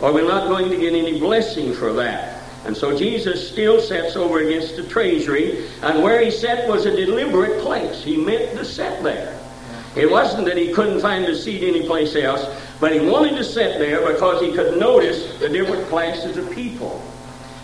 or 0.02 0.14
we're 0.14 0.28
not 0.28 0.48
going 0.48 0.70
to 0.70 0.78
get 0.78 0.94
any 0.94 1.20
blessing 1.20 1.74
for 1.74 1.92
that. 1.94 2.37
And 2.66 2.76
so 2.76 2.98
Jesus 2.98 3.50
still 3.50 3.80
sets 3.80 4.16
over 4.16 4.40
against 4.40 4.76
the 4.76 4.84
treasury, 4.84 5.68
and 5.82 6.04
where 6.04 6.22
he 6.22 6.32
sat 6.32 6.68
was 6.68 6.86
a 6.86 6.96
deliberate 6.96 7.62
place. 7.62 8.04
He 8.04 8.18
meant 8.18 8.58
to 8.58 8.66
sit 8.66 9.04
there. 9.04 9.40
It 9.96 10.12
wasn't 10.12 10.46
that 10.46 10.58
he 10.58 10.74
couldn't 10.74 11.02
find 11.02 11.26
a 11.26 11.36
seat 11.36 11.64
anyplace 11.64 12.16
else, 12.16 12.46
but 12.80 12.94
he 12.94 13.00
wanted 13.00 13.36
to 13.38 13.44
sit 13.44 13.80
there 13.80 14.12
because 14.12 14.42
he 14.42 14.54
could 14.54 14.80
notice 14.80 15.40
the 15.40 15.50
different 15.50 15.88
classes 15.88 16.38
of 16.38 16.52
people. 16.52 17.02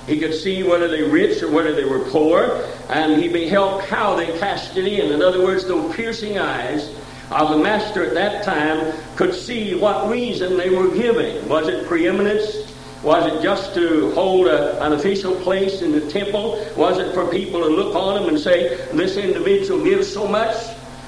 He 0.08 0.20
could 0.20 0.34
see 0.34 0.64
whether 0.64 0.88
they 0.88 1.04
were 1.04 1.10
rich 1.10 1.44
or 1.44 1.52
whether 1.52 1.74
they 1.74 1.86
were 1.86 2.00
poor, 2.10 2.66
and 2.90 3.22
he 3.22 3.30
beheld 3.30 3.84
how 3.84 4.16
they 4.16 4.38
cast 4.40 4.76
it 4.78 4.88
in. 4.88 5.12
In 5.12 5.22
other 5.22 5.44
words, 5.44 5.66
those 5.66 5.96
piercing 5.96 6.38
eyes 6.38 6.94
of 7.32 7.50
the 7.50 7.58
master 7.58 8.04
at 8.04 8.14
that 8.14 8.44
time 8.44 8.94
could 9.16 9.34
see 9.34 9.76
what 9.76 10.10
reason 10.10 10.58
they 10.58 10.70
were 10.70 10.90
giving. 10.90 11.48
Was 11.48 11.68
it 11.68 11.86
preeminence? 11.88 12.63
Was 13.04 13.34
it 13.34 13.44
just 13.44 13.74
to 13.76 14.12
hold 14.12 14.48
a, 14.48 14.82
an 14.82 14.94
official 14.94 15.36
place 15.36 15.82
in 15.82 15.92
the 15.92 16.10
temple? 16.10 16.66
Was 16.78 17.00
it 17.00 17.14
for 17.14 17.30
people 17.30 17.60
to 17.60 17.68
look 17.68 17.96
on 17.96 18.16
them 18.16 18.30
and 18.30 18.40
say, 18.40 18.78
this 18.94 19.18
individual 19.18 19.84
gives 19.84 20.12
so 20.12 20.26
much? 20.26 20.56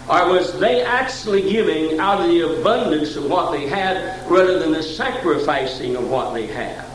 Or 0.09 0.29
was 0.29 0.59
they 0.59 0.83
actually 0.83 1.49
giving 1.49 1.97
out 1.99 2.19
of 2.19 2.27
the 2.27 2.59
abundance 2.59 3.15
of 3.15 3.29
what 3.29 3.53
they 3.53 3.65
had 3.65 4.29
rather 4.29 4.59
than 4.59 4.73
the 4.73 4.83
sacrificing 4.83 5.95
of 5.95 6.09
what 6.09 6.33
they 6.33 6.47
had? 6.47 6.85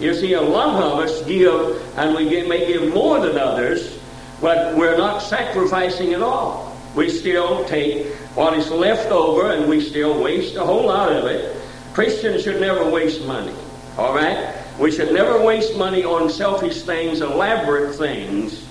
You 0.00 0.14
see, 0.14 0.32
a 0.32 0.40
lot 0.40 0.82
of 0.82 0.98
us 1.00 1.22
give, 1.26 1.98
and 1.98 2.16
we 2.16 2.24
may 2.48 2.66
give 2.66 2.94
more 2.94 3.20
than 3.20 3.36
others, 3.36 4.00
but 4.40 4.74
we're 4.74 4.96
not 4.96 5.18
sacrificing 5.18 6.14
at 6.14 6.22
all. 6.22 6.74
We 6.96 7.10
still 7.10 7.66
take 7.66 8.06
what 8.34 8.54
is 8.54 8.70
left 8.70 9.10
over 9.12 9.52
and 9.52 9.68
we 9.68 9.82
still 9.82 10.20
waste 10.20 10.56
a 10.56 10.64
whole 10.64 10.86
lot 10.86 11.12
of 11.12 11.26
it. 11.26 11.54
Christians 11.92 12.42
should 12.42 12.60
never 12.60 12.88
waste 12.88 13.22
money. 13.26 13.54
All 13.96 14.14
right? 14.14 14.56
We 14.78 14.90
should 14.90 15.12
never 15.12 15.42
waste 15.44 15.76
money 15.76 16.04
on 16.04 16.30
selfish 16.30 16.82
things, 16.82 17.20
elaborate 17.20 17.94
things, 17.94 18.64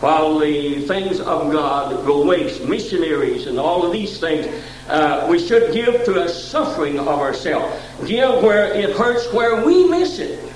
while 0.00 0.38
the 0.38 0.80
things 0.86 1.20
of 1.20 1.52
God 1.52 2.04
go 2.04 2.24
waste. 2.24 2.64
Missionaries 2.64 3.46
and 3.46 3.58
all 3.58 3.86
of 3.86 3.92
these 3.92 4.18
things. 4.18 4.46
Uh, 4.88 5.26
we 5.30 5.38
should 5.38 5.72
give 5.72 6.04
to 6.04 6.22
a 6.24 6.28
suffering 6.28 6.98
of 6.98 7.06
ourselves. 7.06 7.80
Give 8.06 8.42
where 8.42 8.74
it 8.74 8.96
hurts, 8.96 9.32
where 9.32 9.64
we 9.64 9.86
miss 9.88 10.18
it. 10.18 10.52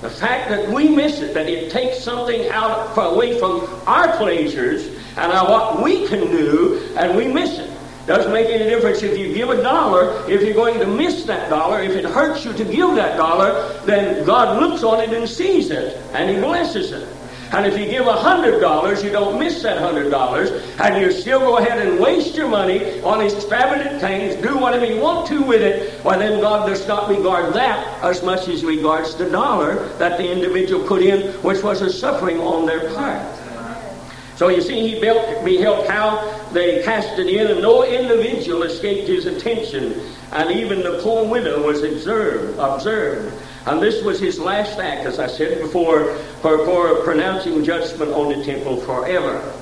The 0.00 0.10
fact 0.10 0.50
that 0.50 0.68
we 0.68 0.88
miss 0.88 1.20
it, 1.20 1.34
that 1.34 1.48
it 1.48 1.72
takes 1.72 1.98
something 1.98 2.48
out 2.50 2.96
away 2.96 3.38
from 3.38 3.68
our 3.86 4.16
pleasures 4.16 4.86
and 5.16 5.32
what 5.48 5.82
we 5.82 6.06
can 6.06 6.20
do, 6.20 6.94
and 6.96 7.16
we 7.16 7.26
miss 7.26 7.58
it. 7.58 7.73
Doesn't 8.06 8.32
make 8.32 8.48
any 8.48 8.64
difference 8.64 9.02
if 9.02 9.18
you 9.18 9.32
give 9.32 9.48
a 9.48 9.62
dollar, 9.62 10.28
if 10.30 10.42
you're 10.42 10.52
going 10.52 10.78
to 10.78 10.86
miss 10.86 11.24
that 11.24 11.48
dollar, 11.48 11.80
if 11.82 11.92
it 11.92 12.04
hurts 12.04 12.44
you 12.44 12.52
to 12.52 12.64
give 12.64 12.94
that 12.96 13.16
dollar, 13.16 13.72
then 13.86 14.24
God 14.26 14.60
looks 14.60 14.82
on 14.82 15.00
it 15.00 15.10
and 15.14 15.26
sees 15.26 15.70
it, 15.70 15.96
and 16.12 16.28
He 16.28 16.36
blesses 16.36 16.92
it. 16.92 17.08
And 17.52 17.66
if 17.66 17.78
you 17.78 17.86
give 17.86 18.06
a 18.06 18.12
hundred 18.12 18.60
dollars, 18.60 19.02
you 19.02 19.10
don't 19.10 19.38
miss 19.38 19.62
that 19.62 19.78
hundred 19.78 20.10
dollars, 20.10 20.50
and 20.80 21.00
you 21.00 21.12
still 21.12 21.38
go 21.38 21.58
ahead 21.58 21.86
and 21.86 21.98
waste 22.00 22.34
your 22.34 22.48
money 22.48 23.00
on 23.02 23.22
extravagant 23.22 24.00
things, 24.00 24.34
do 24.42 24.58
whatever 24.58 24.84
you 24.84 25.00
want 25.00 25.26
to 25.28 25.40
with 25.42 25.62
it, 25.62 26.04
well 26.04 26.18
then 26.18 26.40
God 26.40 26.66
does 26.66 26.86
not 26.88 27.08
regard 27.08 27.54
that 27.54 28.02
as 28.02 28.22
much 28.22 28.48
as 28.48 28.64
regards 28.64 29.14
the 29.14 29.30
dollar 29.30 29.88
that 29.98 30.18
the 30.18 30.30
individual 30.30 30.86
put 30.86 31.00
in, 31.00 31.32
which 31.42 31.62
was 31.62 31.80
a 31.80 31.90
suffering 31.90 32.38
on 32.40 32.66
their 32.66 32.92
part. 32.94 33.43
So 34.36 34.48
you 34.48 34.60
see, 34.60 34.88
he 34.88 35.00
built, 35.00 35.44
beheld 35.44 35.86
how 35.86 36.44
they 36.52 36.82
cast 36.82 37.18
it 37.18 37.28
in, 37.28 37.46
and 37.46 37.62
no 37.62 37.84
individual 37.84 38.64
escaped 38.64 39.06
his 39.06 39.26
attention, 39.26 40.00
and 40.32 40.50
even 40.50 40.82
the 40.82 41.00
poor 41.02 41.24
widow 41.28 41.64
was 41.64 41.82
observed. 41.84 42.58
observed. 42.58 43.32
And 43.66 43.80
this 43.80 44.02
was 44.02 44.18
his 44.18 44.38
last 44.38 44.78
act, 44.78 45.06
as 45.06 45.18
I 45.18 45.28
said 45.28 45.60
before, 45.60 46.14
for, 46.42 46.64
for 46.64 47.02
pronouncing 47.02 47.64
judgment 47.64 48.12
on 48.12 48.36
the 48.36 48.44
temple 48.44 48.78
forever. 48.78 49.52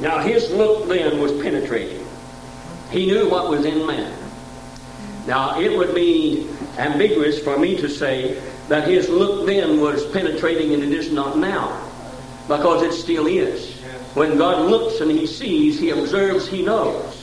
Now, 0.00 0.18
his 0.20 0.50
look 0.50 0.88
then 0.88 1.20
was 1.20 1.32
penetrating. 1.42 2.04
He 2.90 3.06
knew 3.06 3.28
what 3.28 3.50
was 3.50 3.64
in 3.64 3.86
man. 3.86 4.12
Now, 5.26 5.60
it 5.60 5.76
would 5.76 5.94
be 5.94 6.48
ambiguous 6.78 7.38
for 7.42 7.58
me 7.58 7.76
to 7.76 7.88
say 7.88 8.42
that 8.68 8.88
his 8.88 9.08
look 9.08 9.46
then 9.46 9.80
was 9.80 10.04
penetrating 10.12 10.74
and 10.74 10.82
it 10.82 10.92
is 10.92 11.12
not 11.12 11.38
now, 11.38 11.83
because 12.48 12.82
it 12.82 12.92
still 12.92 13.26
is. 13.26 13.72
When 14.14 14.38
God 14.38 14.70
looks 14.70 15.00
and 15.00 15.10
he 15.10 15.26
sees, 15.26 15.78
he 15.78 15.90
observes, 15.90 16.46
he 16.46 16.62
knows. 16.62 17.20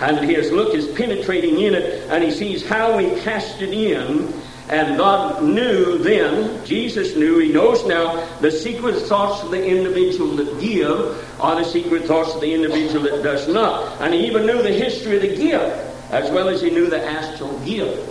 And 0.00 0.18
his 0.18 0.50
look 0.50 0.74
is 0.74 0.88
penetrating 0.96 1.60
in 1.60 1.74
it, 1.74 2.10
and 2.10 2.24
he 2.24 2.30
sees 2.30 2.66
how 2.66 2.96
we 2.96 3.10
cast 3.20 3.60
it 3.62 3.72
in. 3.72 4.32
And 4.68 4.96
God 4.96 5.42
knew 5.42 5.98
then, 5.98 6.64
Jesus 6.64 7.14
knew, 7.14 7.38
he 7.38 7.52
knows 7.52 7.86
now, 7.86 8.24
the 8.40 8.50
secret 8.50 8.96
thoughts 9.02 9.42
of 9.42 9.50
the 9.50 9.64
individual 9.64 10.34
that 10.36 10.60
give 10.60 11.40
are 11.40 11.56
the 11.56 11.64
secret 11.64 12.04
thoughts 12.04 12.34
of 12.34 12.40
the 12.40 12.54
individual 12.54 13.04
that 13.04 13.22
does 13.22 13.48
not. 13.48 14.00
And 14.00 14.14
he 14.14 14.26
even 14.26 14.46
knew 14.46 14.62
the 14.62 14.72
history 14.72 15.16
of 15.16 15.22
the 15.22 15.36
gift, 15.36 16.10
as 16.10 16.30
well 16.30 16.48
as 16.48 16.62
he 16.62 16.70
knew 16.70 16.88
the 16.88 17.04
actual 17.04 17.58
gift. 17.60 18.08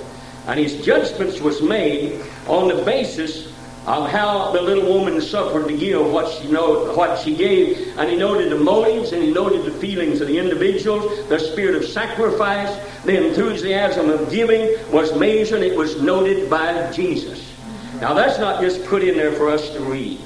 And 0.47 0.59
his 0.59 0.85
judgments 0.85 1.39
was 1.39 1.61
made 1.61 2.21
on 2.47 2.67
the 2.67 2.83
basis 2.83 3.50
of 3.87 4.09
how 4.09 4.51
the 4.51 4.61
little 4.61 4.85
woman 4.85 5.19
suffered 5.19 5.67
to 5.67 5.75
give 5.75 6.05
what 6.11 6.31
she 6.31 6.51
know, 6.51 6.93
what 6.93 7.19
she 7.19 7.35
gave, 7.35 7.97
and 7.97 8.09
he 8.09 8.15
noted 8.15 8.51
the 8.51 8.57
motives 8.57 9.11
and 9.11 9.23
he 9.23 9.31
noted 9.31 9.65
the 9.65 9.71
feelings 9.71 10.21
of 10.21 10.27
the 10.27 10.37
individuals, 10.37 11.27
the 11.29 11.39
spirit 11.39 11.75
of 11.75 11.83
sacrifice, 11.85 12.69
the 13.05 13.25
enthusiasm 13.27 14.09
of 14.09 14.29
giving 14.29 14.69
was 14.91 15.17
measured. 15.17 15.61
It 15.61 15.75
was 15.75 15.99
noted 15.99 16.49
by 16.49 16.91
Jesus. 16.91 17.51
Now 17.99 18.13
that's 18.13 18.37
not 18.37 18.61
just 18.61 18.85
put 18.85 19.03
in 19.03 19.17
there 19.17 19.31
for 19.31 19.49
us 19.49 19.69
to 19.71 19.79
read. 19.81 20.19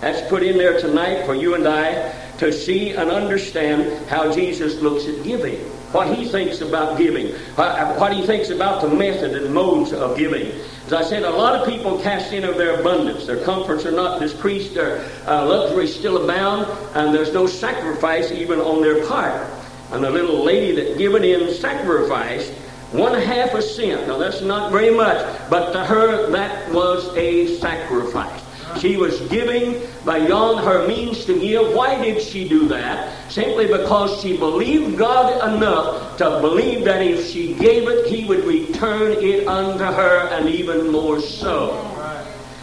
That's 0.00 0.26
put 0.28 0.42
in 0.42 0.56
there 0.56 0.80
tonight 0.80 1.26
for 1.26 1.34
you 1.34 1.54
and 1.54 1.68
I 1.68 2.12
to 2.38 2.52
see 2.52 2.90
and 2.90 3.10
understand 3.10 4.06
how 4.08 4.32
Jesus 4.32 4.80
looks 4.80 5.06
at 5.06 5.22
giving, 5.22 5.60
what 5.92 6.16
he 6.16 6.26
thinks 6.26 6.60
about 6.60 6.98
giving, 6.98 7.28
what 7.54 8.12
he 8.12 8.26
thinks 8.26 8.50
about 8.50 8.82
the 8.82 8.88
method 8.88 9.34
and 9.34 9.54
modes 9.54 9.92
of 9.92 10.16
giving. 10.16 10.46
As 10.86 10.92
I 10.92 11.02
said, 11.02 11.22
a 11.22 11.30
lot 11.30 11.54
of 11.54 11.68
people 11.68 12.00
cast 12.00 12.32
in 12.32 12.44
of 12.44 12.56
their 12.56 12.80
abundance. 12.80 13.26
Their 13.26 13.44
comforts 13.44 13.86
are 13.86 13.92
not 13.92 14.20
decreased, 14.20 14.74
their 14.74 15.04
uh, 15.26 15.46
luxuries 15.46 15.94
still 15.94 16.24
abound, 16.24 16.66
and 16.94 17.14
there's 17.14 17.32
no 17.32 17.46
sacrifice 17.46 18.30
even 18.32 18.58
on 18.58 18.82
their 18.82 19.06
part. 19.06 19.48
And 19.92 20.02
the 20.02 20.10
little 20.10 20.42
lady 20.42 20.74
that 20.76 20.98
given 20.98 21.24
in 21.24 21.52
sacrificed 21.54 22.52
one 22.92 23.14
half 23.14 23.54
a 23.54 23.62
cent. 23.62 24.06
Now 24.06 24.18
that's 24.18 24.40
not 24.40 24.70
very 24.70 24.90
much, 24.90 25.18
but 25.48 25.72
to 25.72 25.84
her 25.84 26.30
that 26.30 26.72
was 26.72 27.14
a 27.16 27.56
sacrifice. 27.58 28.31
She 28.78 28.96
was 28.96 29.20
giving 29.28 29.80
beyond 30.04 30.64
her 30.64 30.86
means 30.86 31.24
to 31.26 31.38
give. 31.38 31.74
Why 31.74 32.00
did 32.02 32.22
she 32.22 32.48
do 32.48 32.68
that? 32.68 33.30
Simply 33.30 33.66
because 33.66 34.20
she 34.20 34.36
believed 34.36 34.98
God 34.98 35.54
enough 35.54 36.16
to 36.18 36.40
believe 36.40 36.84
that 36.84 37.02
if 37.02 37.26
she 37.28 37.54
gave 37.54 37.88
it, 37.88 38.06
He 38.06 38.24
would 38.24 38.44
return 38.44 39.12
it 39.12 39.46
unto 39.46 39.84
her, 39.84 40.28
and 40.32 40.48
even 40.48 40.90
more 40.90 41.20
so. 41.20 41.88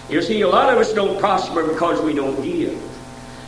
You 0.09 0.21
see, 0.21 0.41
a 0.41 0.47
lot 0.47 0.73
of 0.73 0.79
us 0.79 0.93
don't 0.93 1.19
prosper 1.19 1.63
because 1.63 2.01
we 2.01 2.13
don't 2.13 2.41
give. 2.41 2.77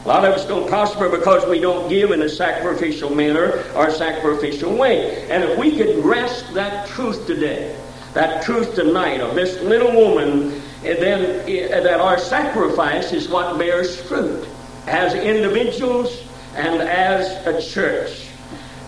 A 0.03 0.07
lot 0.07 0.25
of 0.25 0.33
us 0.33 0.45
don't 0.45 0.67
prosper 0.67 1.09
because 1.09 1.47
we 1.47 1.59
don't 1.59 1.87
give 1.87 2.09
in 2.09 2.23
a 2.23 2.29
sacrificial 2.29 3.13
manner 3.13 3.63
or 3.75 3.91
sacrificial 3.91 4.75
way. 4.75 5.29
And 5.29 5.43
if 5.43 5.59
we 5.59 5.77
could 5.77 6.01
grasp 6.01 6.53
that 6.53 6.87
truth 6.87 7.27
today, 7.27 7.77
that 8.13 8.43
truth 8.43 8.73
tonight 8.73 9.21
of 9.21 9.35
this 9.35 9.61
little 9.61 9.91
woman 9.91 10.61
and 10.83 10.97
then 10.97 11.83
that 11.83 11.99
our 11.99 12.17
sacrifice 12.17 13.13
is 13.13 13.29
what 13.29 13.57
bears 13.57 13.99
fruit 14.01 14.47
as 14.87 15.13
individuals 15.13 16.23
and 16.55 16.81
as 16.81 17.45
a 17.45 17.61
church. 17.61 18.27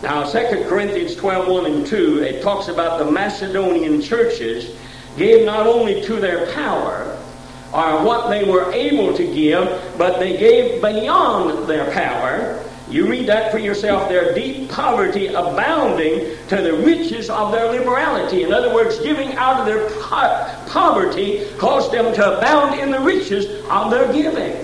Now, 0.01 0.29
2 0.29 0.65
Corinthians 0.67 1.15
12 1.15 1.47
1 1.47 1.65
and 1.65 1.85
2, 1.85 2.23
it 2.23 2.41
talks 2.41 2.67
about 2.67 2.99
the 2.99 3.09
Macedonian 3.09 4.01
churches 4.01 4.75
gave 5.17 5.45
not 5.45 5.67
only 5.67 6.01
to 6.01 6.19
their 6.19 6.51
power 6.53 7.17
or 7.71 8.03
what 8.03 8.29
they 8.29 8.43
were 8.43 8.71
able 8.73 9.15
to 9.15 9.23
give, 9.33 9.65
but 9.97 10.19
they 10.19 10.37
gave 10.37 10.81
beyond 10.81 11.67
their 11.69 11.89
power 11.91 12.42
you 12.93 13.07
read 13.07 13.27
that 13.27 13.51
for 13.51 13.57
yourself. 13.57 14.07
Their 14.07 14.35
deep 14.35 14.69
poverty 14.69 15.27
abounding 15.27 16.37
to 16.47 16.61
the 16.61 16.73
riches 16.73 17.27
of 17.27 17.51
their 17.51 17.71
liberality. 17.71 18.43
In 18.43 18.53
other 18.53 18.71
words, 18.71 18.99
giving 18.99 19.33
out 19.33 19.59
of 19.59 19.65
their 19.65 19.89
po- 19.99 20.47
poverty 20.69 21.47
caused 21.57 21.91
them 21.91 22.13
to 22.13 22.37
abound 22.37 22.79
in 22.79 22.91
the 22.91 22.99
riches 22.99 23.45
of 23.67 23.89
their 23.89 24.13
giving. 24.13 24.55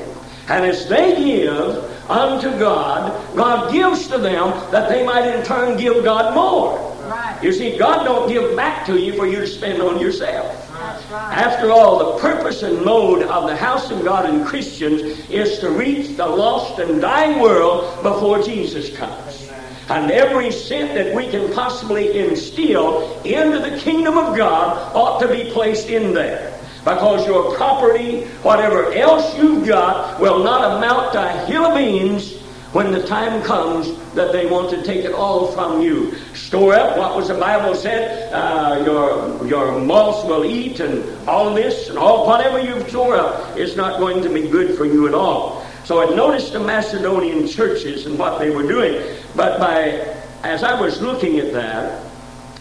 And 0.47 0.63
as 0.63 0.87
they 0.87 1.15
give 1.15 2.09
unto 2.09 2.51
God, 2.59 3.35
God 3.35 3.71
gives 3.71 4.07
to 4.09 4.19
them 4.19 4.51
that 4.71 4.89
they 4.89 5.03
might 5.03 5.25
in 5.25 5.43
turn 5.43 5.75
give 5.75 6.03
God 6.03 6.35
more. 6.35 6.77
Right. 7.09 7.39
You 7.41 7.51
see, 7.51 7.79
God 7.79 8.03
don't 8.03 8.29
give 8.29 8.55
back 8.55 8.85
to 8.85 8.99
you 8.99 9.13
for 9.13 9.25
you 9.25 9.37
to 9.37 9.47
spend 9.47 9.81
on 9.81 9.99
yourself. 9.99 10.68
After 11.11 11.71
all, 11.71 12.13
the 12.13 12.19
purpose 12.19 12.61
and 12.61 12.85
mode 12.85 13.23
of 13.23 13.47
the 13.47 13.55
house 13.55 13.89
of 13.89 14.03
God 14.03 14.29
and 14.29 14.45
Christians 14.45 15.01
is 15.27 15.57
to 15.57 15.71
reach 15.71 16.15
the 16.15 16.27
lost 16.27 16.79
and 16.79 17.01
dying 17.01 17.39
world 17.39 18.03
before 18.03 18.43
Jesus 18.43 18.95
comes. 18.95 19.49
And 19.89 20.11
every 20.11 20.51
cent 20.51 20.93
that 20.93 21.15
we 21.15 21.27
can 21.27 21.51
possibly 21.51 22.19
instill 22.19 23.19
into 23.23 23.57
the 23.57 23.79
kingdom 23.79 24.19
of 24.19 24.37
God 24.37 24.95
ought 24.95 25.19
to 25.21 25.27
be 25.27 25.49
placed 25.51 25.89
in 25.89 26.13
there. 26.13 26.55
Because 26.83 27.25
your 27.25 27.55
property, 27.55 28.25
whatever 28.43 28.93
else 28.93 29.35
you've 29.35 29.67
got, 29.67 30.19
will 30.19 30.43
not 30.43 30.77
amount 30.77 31.13
to 31.13 31.23
a 31.23 31.45
hill 31.47 31.65
of 31.65 31.75
beans 31.75 32.38
when 32.71 32.91
the 32.91 33.01
time 33.07 33.41
comes 33.41 33.97
that 34.13 34.31
they 34.31 34.45
want 34.45 34.69
to 34.69 34.83
take 34.83 35.03
it 35.03 35.11
all 35.11 35.51
from 35.53 35.81
you. 35.81 36.15
Store 36.35 36.73
up 36.73 36.97
what 36.97 37.15
was 37.15 37.29
the 37.29 37.33
Bible 37.33 37.73
said, 37.73 38.31
uh, 38.31 38.83
your, 38.85 39.47
your 39.47 39.79
moths 39.79 40.27
will 40.27 40.45
eat 40.45 40.79
and 40.79 41.03
all 41.27 41.53
this 41.53 41.89
and 41.89 41.97
all 41.97 42.27
whatever 42.27 42.59
you've 42.59 42.87
stored 42.87 43.17
up 43.17 43.57
is 43.57 43.75
not 43.75 43.99
going 43.99 44.21
to 44.21 44.29
be 44.29 44.47
good 44.47 44.77
for 44.77 44.85
you 44.85 45.07
at 45.07 45.15
all. 45.15 45.65
So 45.83 45.99
I 46.01 46.15
noticed 46.15 46.53
the 46.53 46.59
Macedonian 46.59 47.47
churches 47.47 48.05
and 48.05 48.19
what 48.19 48.37
they 48.37 48.51
were 48.51 48.67
doing. 48.67 49.17
But 49.35 49.59
by 49.59 50.15
as 50.43 50.63
I 50.63 50.79
was 50.79 51.01
looking 51.01 51.39
at 51.39 51.51
that, 51.53 52.05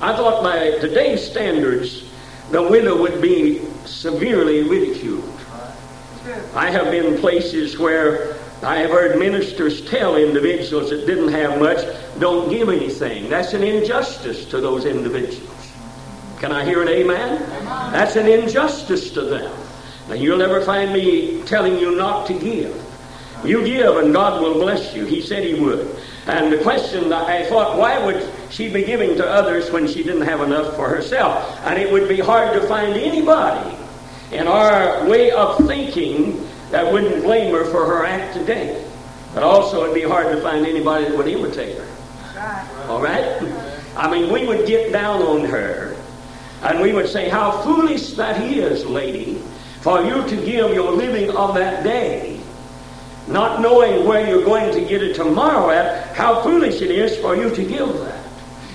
I 0.00 0.16
thought 0.16 0.42
by 0.42 0.78
today's 0.78 1.28
standards, 1.28 2.04
the 2.50 2.62
widow 2.62 2.98
would 2.98 3.20
be 3.20 3.62
severely 3.84 4.62
ridiculed. 4.62 5.24
I 6.54 6.70
have 6.70 6.90
been 6.90 7.18
places 7.18 7.78
where 7.78 8.37
I 8.62 8.78
have 8.78 8.90
heard 8.90 9.18
ministers 9.18 9.88
tell 9.88 10.16
individuals 10.16 10.90
that 10.90 11.06
didn't 11.06 11.28
have 11.28 11.60
much, 11.60 11.78
don't 12.18 12.50
give 12.50 12.68
anything. 12.68 13.28
That's 13.28 13.54
an 13.54 13.62
injustice 13.62 14.46
to 14.46 14.60
those 14.60 14.84
individuals. 14.84 15.72
Can 16.40 16.50
I 16.50 16.64
hear 16.64 16.82
an 16.82 16.88
amen? 16.88 17.48
That's 17.92 18.16
an 18.16 18.26
injustice 18.26 19.10
to 19.12 19.22
them. 19.22 19.56
Now, 20.08 20.14
you'll 20.14 20.38
never 20.38 20.60
find 20.62 20.92
me 20.92 21.42
telling 21.42 21.78
you 21.78 21.94
not 21.94 22.26
to 22.28 22.32
give. 22.32 22.84
You 23.44 23.64
give 23.64 23.96
and 23.96 24.12
God 24.12 24.42
will 24.42 24.54
bless 24.54 24.94
you. 24.94 25.04
He 25.04 25.20
said 25.20 25.44
He 25.44 25.54
would. 25.54 25.96
And 26.26 26.52
the 26.52 26.58
question 26.58 27.12
I 27.12 27.44
thought, 27.44 27.78
why 27.78 28.04
would 28.04 28.28
she 28.50 28.72
be 28.72 28.82
giving 28.82 29.16
to 29.16 29.26
others 29.26 29.70
when 29.70 29.86
she 29.86 30.02
didn't 30.02 30.22
have 30.22 30.40
enough 30.40 30.74
for 30.76 30.88
herself? 30.88 31.60
And 31.64 31.80
it 31.80 31.90
would 31.90 32.08
be 32.08 32.18
hard 32.18 32.60
to 32.60 32.66
find 32.66 32.94
anybody 32.94 33.76
in 34.32 34.46
our 34.46 35.08
way 35.08 35.30
of 35.30 35.66
thinking 35.66 36.47
that 36.70 36.92
wouldn't 36.92 37.22
blame 37.22 37.54
her 37.54 37.64
for 37.64 37.86
her 37.86 38.04
act 38.04 38.34
today. 38.34 38.84
But 39.34 39.42
also, 39.42 39.82
it'd 39.84 39.94
be 39.94 40.02
hard 40.02 40.34
to 40.34 40.40
find 40.40 40.66
anybody 40.66 41.04
that 41.04 41.16
would 41.16 41.28
imitate 41.28 41.78
her. 41.78 42.86
All 42.88 43.00
right? 43.00 43.42
I 43.96 44.10
mean, 44.10 44.32
we 44.32 44.46
would 44.46 44.66
get 44.66 44.92
down 44.92 45.22
on 45.22 45.44
her 45.44 45.96
and 46.62 46.80
we 46.80 46.92
would 46.92 47.08
say, 47.08 47.28
How 47.28 47.62
foolish 47.62 48.12
that 48.14 48.40
is, 48.42 48.84
lady, 48.84 49.40
for 49.80 50.02
you 50.02 50.26
to 50.28 50.36
give 50.36 50.72
your 50.74 50.92
living 50.92 51.30
of 51.36 51.54
that 51.54 51.84
day, 51.84 52.40
not 53.26 53.60
knowing 53.60 54.06
where 54.06 54.28
you're 54.28 54.44
going 54.44 54.72
to 54.74 54.80
get 54.80 55.02
it 55.02 55.14
tomorrow 55.14 55.70
at. 55.70 56.16
How 56.16 56.42
foolish 56.42 56.80
it 56.80 56.90
is 56.90 57.16
for 57.18 57.36
you 57.36 57.54
to 57.54 57.64
give 57.64 57.92
that. 57.98 58.24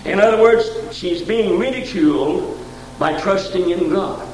In 0.06 0.20
other 0.20 0.42
words, 0.42 0.70
she's 0.96 1.22
being 1.22 1.58
ridiculed 1.58 2.60
by 3.00 3.20
trusting 3.20 3.70
in 3.70 3.90
God. 3.90 4.28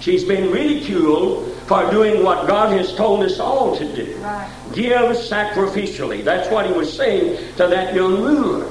She's 0.00 0.24
been 0.24 0.50
ridiculed 0.50 1.49
for 1.70 1.88
doing 1.88 2.24
what 2.24 2.48
God 2.48 2.76
has 2.76 2.92
told 2.96 3.22
us 3.22 3.38
all 3.38 3.76
to 3.76 3.94
do. 3.94 4.16
Right. 4.16 4.50
Give 4.72 5.12
sacrificially. 5.12 6.24
That's 6.24 6.50
what 6.50 6.66
he 6.66 6.72
was 6.72 6.92
saying 6.92 7.36
to 7.58 7.68
that 7.68 7.94
young 7.94 8.20
ruler. 8.20 8.64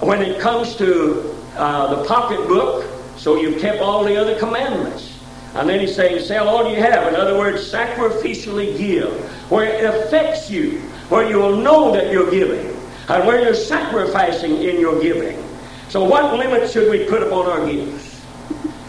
When 0.00 0.20
it 0.20 0.38
comes 0.38 0.76
to 0.76 1.34
uh, 1.56 1.94
the 1.94 2.04
pocketbook, 2.06 2.84
so 3.16 3.40
you've 3.40 3.58
kept 3.58 3.80
all 3.80 4.04
the 4.04 4.18
other 4.18 4.38
commandments. 4.38 5.18
And 5.54 5.66
then 5.66 5.80
he's 5.80 5.96
saying, 5.96 6.20
sell 6.26 6.46
all 6.46 6.70
you 6.70 6.76
have. 6.76 7.08
In 7.08 7.18
other 7.18 7.38
words, 7.38 7.72
sacrificially 7.72 8.76
give. 8.76 9.14
Where 9.50 9.64
it 9.64 9.82
affects 9.86 10.50
you, 10.50 10.80
where 11.08 11.26
you'll 11.26 11.56
know 11.56 11.90
that 11.92 12.12
you're 12.12 12.30
giving, 12.30 12.66
and 13.08 13.26
where 13.26 13.40
you're 13.40 13.54
sacrificing 13.54 14.62
in 14.62 14.78
your 14.78 15.00
giving. 15.00 15.42
So 15.88 16.04
what 16.04 16.34
limit 16.34 16.70
should 16.70 16.90
we 16.90 17.06
put 17.06 17.22
upon 17.22 17.46
our 17.46 17.64
gifts? 17.64 18.20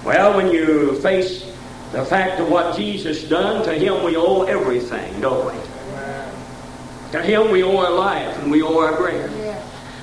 Well, 0.04 0.36
when 0.36 0.52
you 0.52 1.00
face 1.00 1.46
the 1.92 2.04
fact 2.06 2.40
of 2.40 2.50
what 2.50 2.76
Jesus 2.76 3.24
done, 3.24 3.64
to 3.64 3.74
him 3.74 4.04
we 4.04 4.16
owe 4.16 4.44
everything, 4.44 5.20
don't 5.22 5.46
we? 5.46 5.60
To 7.12 7.22
him 7.22 7.52
we 7.52 7.64
owe 7.64 7.78
our 7.78 7.92
life 7.92 8.38
and 8.40 8.52
we 8.52 8.62
owe 8.62 8.80
our 8.80 8.96
breath. 8.98 9.32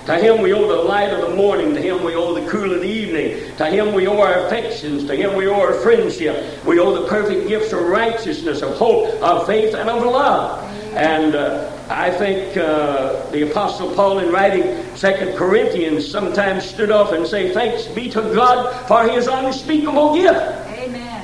To 0.06 0.16
him 0.18 0.42
we 0.42 0.52
owe 0.52 0.68
the 0.68 0.82
light 0.82 1.10
of 1.10 1.30
the 1.30 1.34
morning. 1.34 1.74
To 1.74 1.80
him 1.80 2.04
we 2.04 2.14
owe 2.14 2.34
the 2.34 2.46
cool 2.50 2.72
of 2.72 2.80
the 2.80 2.88
evening. 2.88 3.56
To 3.56 3.66
him 3.66 3.94
we 3.94 4.06
owe 4.06 4.20
our 4.20 4.46
affections. 4.46 5.04
To 5.06 5.16
him 5.16 5.34
we 5.34 5.46
owe 5.46 5.60
our 5.60 5.74
friendship. 5.74 6.64
We 6.64 6.78
owe 6.78 7.02
the 7.02 7.08
perfect 7.08 7.48
gifts 7.48 7.72
of 7.72 7.80
righteousness, 7.82 8.60
of 8.62 8.76
hope, 8.76 9.08
of 9.22 9.46
faith, 9.46 9.74
and 9.74 9.88
of 9.88 10.02
love. 10.02 10.62
And 10.94 11.34
uh, 11.34 11.70
I 11.88 12.10
think 12.10 12.56
uh, 12.56 13.30
the 13.30 13.50
Apostle 13.50 13.94
Paul, 13.94 14.18
in 14.20 14.30
writing 14.30 14.84
Second 14.94 15.36
Corinthians, 15.36 16.06
sometimes 16.06 16.64
stood 16.64 16.90
off 16.90 17.12
and 17.12 17.26
say, 17.26 17.52
"Thanks 17.52 17.86
be 17.88 18.08
to 18.10 18.20
God 18.34 18.86
for 18.86 19.04
His 19.08 19.26
unspeakable 19.26 20.14
gift." 20.14 20.63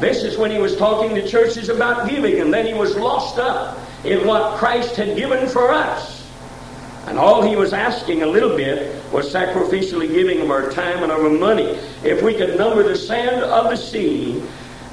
This 0.01 0.25
is 0.25 0.39
when 0.39 0.51
he 0.51 0.59
was 0.59 0.77
talking 0.77 1.15
to 1.15 1.29
churches 1.29 1.69
about 1.69 2.09
giving, 2.09 2.41
and 2.41 2.53
then 2.53 2.67
he 2.67 2.73
was 2.73 2.97
lost 2.97 3.39
up 3.39 3.79
in 4.03 4.27
what 4.27 4.57
Christ 4.57 4.97
had 4.97 5.15
given 5.15 5.47
for 5.47 5.71
us. 5.71 6.27
And 7.07 7.19
all 7.19 7.43
he 7.43 7.55
was 7.55 7.73
asking 7.75 8.23
a 8.23 8.27
little 8.27 8.57
bit 8.57 9.03
was 9.13 9.33
sacrificially 9.33 10.11
giving 10.11 10.41
of 10.41 10.51
our 10.51 10.71
time 10.71 11.03
and 11.03 11.13
our 11.13 11.29
money. 11.29 11.79
If 12.03 12.23
we 12.23 12.35
could 12.35 12.57
number 12.57 12.83
the 12.83 12.97
sand 12.97 13.43
of 13.45 13.71
the 13.71 13.77
sea 13.77 14.43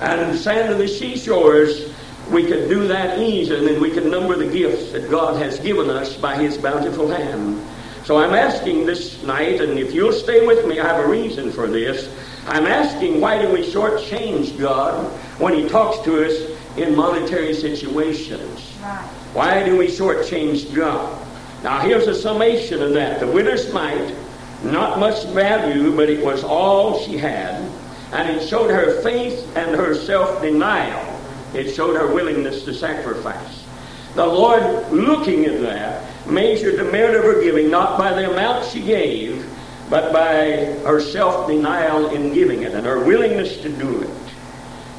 and 0.01 0.33
the 0.33 0.37
sand 0.37 0.73
of 0.73 0.77
the 0.77 0.87
seashores, 0.87 1.93
we 2.29 2.45
could 2.45 2.67
do 2.67 2.87
that 2.89 3.17
easy, 3.19 3.55
and 3.55 3.81
we 3.81 3.91
could 3.91 4.07
number 4.07 4.35
the 4.35 4.51
gifts 4.51 4.91
that 4.91 5.09
God 5.09 5.41
has 5.41 5.57
given 5.59 5.89
us 5.89 6.17
by 6.17 6.35
his 6.35 6.57
bountiful 6.57 7.07
hand. 7.07 7.65
So 8.03 8.17
I'm 8.17 8.33
asking 8.33 8.85
this 8.85 9.23
night, 9.23 9.61
and 9.61 9.79
if 9.79 9.93
you'll 9.93 10.11
stay 10.11 10.45
with 10.45 10.65
me, 10.65 10.79
I 10.79 10.87
have 10.87 11.05
a 11.05 11.07
reason 11.07 11.51
for 11.51 11.67
this. 11.67 12.09
I'm 12.47 12.65
asking 12.65 13.19
why 13.19 13.41
do 13.41 13.51
we 13.51 13.61
shortchange 13.61 14.57
God 14.57 15.05
when 15.39 15.53
he 15.53 15.67
talks 15.67 16.03
to 16.05 16.25
us 16.25 16.49
in 16.77 16.95
monetary 16.95 17.53
situations? 17.53 18.73
Right. 18.81 19.05
Why 19.33 19.63
do 19.65 19.77
we 19.77 19.87
shortchange 19.87 20.73
God? 20.73 21.25
Now, 21.61 21.79
here's 21.81 22.07
a 22.07 22.15
summation 22.15 22.81
of 22.81 22.93
that. 22.93 23.19
The 23.19 23.27
widow's 23.27 23.73
mite, 23.73 24.15
not 24.63 24.97
much 24.97 25.25
value, 25.27 25.93
but 25.93 26.09
it 26.09 26.23
was 26.23 26.43
all 26.43 27.03
she 27.03 27.17
had. 27.17 27.69
And 28.13 28.29
it 28.29 28.47
showed 28.47 28.71
her 28.71 29.01
faith 29.01 29.55
and 29.57 29.75
her 29.75 29.93
self 29.93 30.41
denial. 30.41 31.03
It 31.53 31.73
showed 31.73 31.97
her 31.97 32.13
willingness 32.13 32.63
to 32.63 32.73
sacrifice. 32.73 33.65
The 34.15 34.25
Lord, 34.25 34.89
looking 34.91 35.45
at 35.45 35.59
that, 35.61 36.27
measured 36.27 36.79
the 36.79 36.89
merit 36.91 37.15
of 37.15 37.23
her 37.23 37.41
giving 37.41 37.69
not 37.69 37.97
by 37.97 38.13
the 38.13 38.31
amount 38.31 38.65
she 38.65 38.81
gave, 38.81 39.45
but 39.89 40.11
by 40.11 40.77
her 40.85 40.99
self 40.99 41.47
denial 41.47 42.09
in 42.09 42.33
giving 42.33 42.63
it 42.63 42.73
and 42.73 42.85
her 42.85 43.03
willingness 43.03 43.57
to 43.61 43.69
do 43.69 44.01
it. 44.01 44.09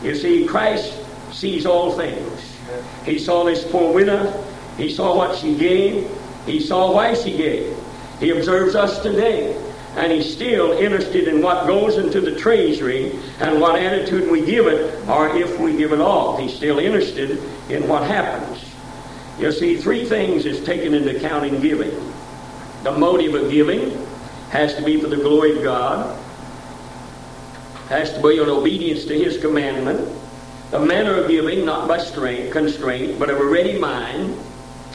You 0.02 0.14
see, 0.14 0.46
Christ 0.46 0.94
sees 1.32 1.66
all 1.66 1.92
things. 1.92 2.56
He 3.04 3.18
saw 3.18 3.44
this 3.44 3.64
poor 3.70 3.92
widow, 3.92 4.44
he 4.76 4.90
saw 4.90 5.16
what 5.16 5.36
she 5.36 5.56
gave, 5.56 6.10
he 6.46 6.60
saw 6.60 6.92
why 6.92 7.14
she 7.14 7.36
gave. 7.36 7.76
He 8.20 8.30
observes 8.30 8.74
us 8.74 9.02
today, 9.02 9.56
and 9.96 10.12
he's 10.12 10.32
still 10.32 10.72
interested 10.72 11.28
in 11.28 11.42
what 11.42 11.66
goes 11.66 11.98
into 11.98 12.20
the 12.20 12.34
treasury 12.38 13.18
and 13.40 13.60
what 13.60 13.80
attitude 13.80 14.30
we 14.30 14.44
give 14.44 14.66
it, 14.66 15.08
or 15.08 15.28
if 15.36 15.58
we 15.58 15.76
give 15.76 15.92
it 15.92 16.00
all. 16.00 16.36
He's 16.36 16.54
still 16.54 16.78
interested 16.78 17.42
in 17.70 17.86
what 17.88 18.06
happens. 18.06 18.64
You 19.38 19.52
see, 19.52 19.76
three 19.76 20.04
things 20.04 20.46
is 20.46 20.64
taken 20.64 20.94
into 20.94 21.16
account 21.16 21.46
in 21.46 21.60
giving. 21.60 21.92
The 22.82 22.92
motive 22.92 23.34
of 23.34 23.50
giving 23.50 24.07
has 24.50 24.74
to 24.74 24.82
be 24.82 25.00
for 25.00 25.08
the 25.08 25.16
glory 25.16 25.56
of 25.56 25.62
God, 25.62 26.18
has 27.88 28.12
to 28.12 28.22
be 28.22 28.40
in 28.40 28.48
obedience 28.48 29.04
to 29.06 29.14
His 29.14 29.38
commandment. 29.38 30.08
The 30.70 30.80
manner 30.80 31.14
of 31.14 31.28
giving, 31.28 31.64
not 31.64 31.88
by 31.88 31.98
strength, 31.98 32.52
constraint, 32.52 33.18
but 33.18 33.30
of 33.30 33.40
a 33.40 33.44
ready 33.44 33.78
mind, 33.78 34.38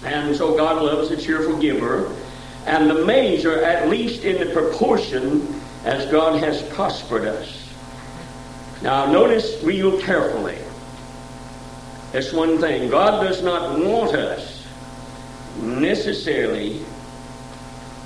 and 0.03 0.35
so 0.35 0.55
God 0.55 0.81
loves 0.81 1.09
a 1.11 1.17
cheerful 1.17 1.57
giver. 1.57 2.15
And 2.65 2.89
the 2.89 3.05
measure, 3.05 3.63
at 3.63 3.89
least 3.89 4.23
in 4.23 4.45
the 4.45 4.53
proportion 4.53 5.61
as 5.83 6.09
God 6.11 6.39
has 6.41 6.61
prospered 6.69 7.25
us. 7.25 7.69
Now, 8.81 9.11
notice 9.11 9.61
real 9.63 9.99
carefully. 10.01 10.57
This 12.11 12.31
one 12.31 12.59
thing 12.59 12.89
God 12.89 13.23
does 13.23 13.41
not 13.41 13.79
want 13.79 14.13
us 14.13 14.65
necessarily 15.61 16.85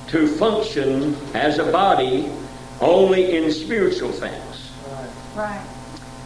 to 0.08 0.28
function 0.28 1.16
as 1.34 1.60
a 1.60 1.72
body 1.72 2.32
only 2.82 3.36
in 3.36 3.52
spiritual 3.52 4.12
things. 4.12 4.72
Right. 5.36 5.66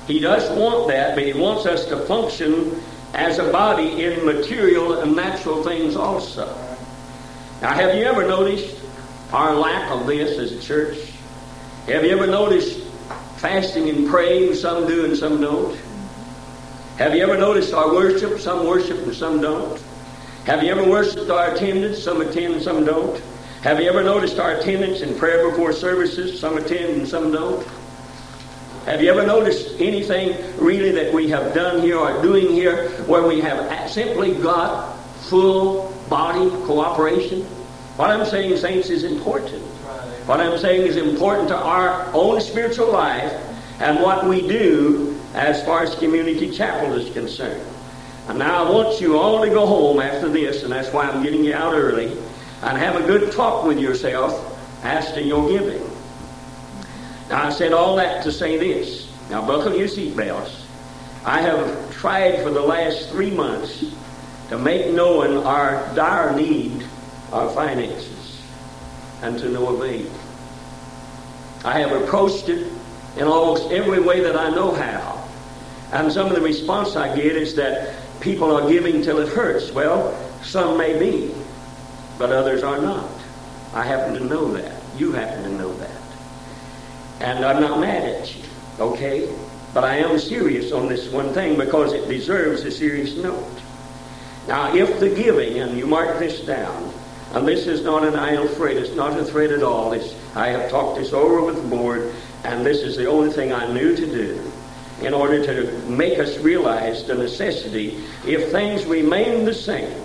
He 0.07 0.19
does 0.19 0.49
want 0.57 0.87
that, 0.89 1.15
but 1.15 1.25
He 1.25 1.33
wants 1.33 1.65
us 1.65 1.85
to 1.85 1.97
function 2.05 2.81
as 3.13 3.39
a 3.39 3.51
body 3.51 4.03
in 4.03 4.25
material 4.25 4.99
and 5.01 5.15
natural 5.15 5.63
things 5.63 5.95
also. 5.95 6.47
Now, 7.61 7.73
have 7.73 7.95
you 7.95 8.05
ever 8.05 8.27
noticed 8.27 8.81
our 9.31 9.55
lack 9.55 9.91
of 9.91 10.07
this 10.07 10.37
as 10.37 10.51
a 10.51 10.61
church? 10.61 10.97
Have 11.87 12.03
you 12.03 12.11
ever 12.11 12.27
noticed 12.27 12.79
fasting 13.37 13.89
and 13.89 14.07
praying, 14.07 14.55
some 14.55 14.87
do 14.87 15.05
and 15.05 15.17
some 15.17 15.41
don't? 15.41 15.77
Have 16.97 17.15
you 17.15 17.23
ever 17.23 17.37
noticed 17.37 17.73
our 17.73 17.93
worship? 17.93 18.39
Some 18.39 18.65
worship 18.65 18.97
and 18.99 19.13
some 19.13 19.41
don't. 19.41 19.81
Have 20.45 20.63
you 20.63 20.71
ever 20.71 20.83
worshipped 20.83 21.29
our 21.29 21.53
attendance? 21.53 22.01
Some 22.01 22.21
attend 22.21 22.55
and 22.55 22.63
some 22.63 22.85
don't. 22.85 23.21
Have 23.61 23.79
you 23.79 23.87
ever 23.87 24.01
noticed 24.01 24.39
our 24.39 24.53
attendance 24.53 25.01
in 25.01 25.15
prayer 25.19 25.47
before 25.47 25.71
services? 25.71 26.39
Some 26.39 26.57
attend 26.57 26.97
and 26.97 27.07
some 27.07 27.31
don't. 27.31 27.63
Have 28.85 29.03
you 29.03 29.11
ever 29.11 29.23
noticed 29.23 29.79
anything 29.79 30.35
really 30.57 30.89
that 30.89 31.13
we 31.13 31.29
have 31.29 31.53
done 31.53 31.79
here 31.79 31.99
or 31.99 32.19
doing 32.23 32.53
here 32.53 32.89
where 33.05 33.21
we 33.21 33.39
have 33.41 33.87
simply 33.87 34.33
got 34.33 34.97
full 35.29 35.93
body 36.09 36.49
cooperation? 36.65 37.43
What 37.97 38.09
I'm 38.09 38.25
saying, 38.25 38.57
saints, 38.57 38.89
is 38.89 39.03
important. 39.03 39.61
What 40.25 40.39
I'm 40.39 40.57
saying 40.57 40.81
is 40.81 40.97
important 40.97 41.49
to 41.49 41.55
our 41.55 42.09
own 42.15 42.41
spiritual 42.41 42.91
life 42.91 43.31
and 43.79 44.01
what 44.01 44.25
we 44.25 44.41
do 44.41 45.21
as 45.35 45.63
far 45.63 45.83
as 45.83 45.93
community 45.93 46.49
chapel 46.49 46.93
is 46.93 47.13
concerned. 47.13 47.63
And 48.27 48.39
now 48.39 48.65
I 48.65 48.71
want 48.71 48.99
you 48.99 49.19
all 49.19 49.39
to 49.45 49.49
go 49.51 49.67
home 49.67 49.99
after 49.99 50.29
this, 50.29 50.63
and 50.63 50.71
that's 50.71 50.91
why 50.91 51.07
I'm 51.07 51.21
getting 51.21 51.43
you 51.43 51.53
out 51.53 51.75
early, 51.75 52.17
and 52.61 52.77
have 52.77 52.95
a 52.95 53.05
good 53.05 53.31
talk 53.31 53.65
with 53.65 53.79
yourself 53.79 54.47
as 54.83 55.11
to 55.13 55.21
your 55.21 55.49
giving. 55.49 55.81
Now, 57.29 57.47
I 57.47 57.49
said 57.49 57.73
all 57.73 57.95
that 57.95 58.23
to 58.23 58.31
say 58.31 58.57
this. 58.57 59.09
Now, 59.29 59.45
buckle 59.45 59.75
your 59.75 59.87
seatbelts. 59.87 60.65
I 61.25 61.41
have 61.41 61.93
tried 61.93 62.43
for 62.43 62.49
the 62.49 62.61
last 62.61 63.09
three 63.09 63.31
months 63.31 63.85
to 64.49 64.57
make 64.57 64.91
known 64.91 65.45
our 65.45 65.93
dire 65.95 66.35
need 66.35 66.85
of 67.31 67.53
finances 67.55 68.41
and 69.21 69.39
to 69.39 69.49
no 69.49 69.75
avail. 69.75 70.11
I 71.63 71.79
have 71.79 71.91
approached 71.91 72.49
it 72.49 72.67
in 73.17 73.23
almost 73.23 73.71
every 73.71 73.99
way 73.99 74.21
that 74.21 74.35
I 74.35 74.49
know 74.49 74.73
how. 74.73 75.23
And 75.91 76.11
some 76.11 76.27
of 76.27 76.35
the 76.35 76.41
response 76.41 76.95
I 76.95 77.15
get 77.15 77.35
is 77.35 77.55
that 77.55 77.95
people 78.19 78.55
are 78.55 78.69
giving 78.69 79.01
till 79.01 79.19
it 79.19 79.29
hurts. 79.29 79.71
Well, 79.71 80.17
some 80.43 80.77
may 80.77 80.97
be, 80.97 81.33
but 82.21 82.31
others 82.31 82.61
are 82.61 82.79
not. 82.79 83.09
I 83.73 83.83
happen 83.83 84.13
to 84.13 84.23
know 84.23 84.51
that. 84.53 84.79
You 84.95 85.11
happen 85.11 85.41
to 85.43 85.49
know 85.49 85.73
that. 85.77 86.01
And 87.19 87.43
I'm 87.43 87.59
not 87.59 87.79
mad 87.79 88.03
at 88.03 88.35
you, 88.35 88.43
okay? 88.79 89.27
But 89.73 89.85
I 89.85 89.97
am 89.97 90.19
serious 90.19 90.71
on 90.71 90.87
this 90.87 91.11
one 91.11 91.33
thing 91.33 91.57
because 91.57 91.93
it 91.93 92.07
deserves 92.07 92.63
a 92.63 92.69
serious 92.69 93.15
note. 93.17 93.59
Now, 94.47 94.75
if 94.75 94.99
the 94.99 95.09
giving, 95.09 95.61
and 95.61 95.75
you 95.75 95.87
mark 95.87 96.19
this 96.19 96.41
down, 96.41 96.93
and 97.33 97.47
this 97.47 97.65
is 97.65 97.83
not 97.83 98.03
an 98.03 98.15
idle 98.15 98.47
threat, 98.47 98.77
it's 98.77 98.95
not 98.95 99.19
a 99.19 99.25
threat 99.25 99.49
at 99.49 99.63
all. 99.63 99.93
It's, 99.93 100.13
I 100.35 100.49
have 100.49 100.69
talked 100.69 100.99
this 100.99 101.13
over 101.13 101.41
with 101.41 101.55
the 101.55 101.75
board, 101.75 102.13
and 102.43 102.63
this 102.63 102.83
is 102.83 102.97
the 102.97 103.07
only 103.07 103.31
thing 103.31 103.51
I 103.51 103.71
knew 103.73 103.95
to 103.95 104.05
do 104.05 104.51
in 105.01 105.15
order 105.15 105.43
to 105.43 105.71
make 105.89 106.19
us 106.19 106.37
realize 106.37 107.03
the 107.03 107.15
necessity. 107.15 107.97
If 108.27 108.51
things 108.51 108.85
remain 108.85 109.43
the 109.43 109.55
same, 109.55 110.00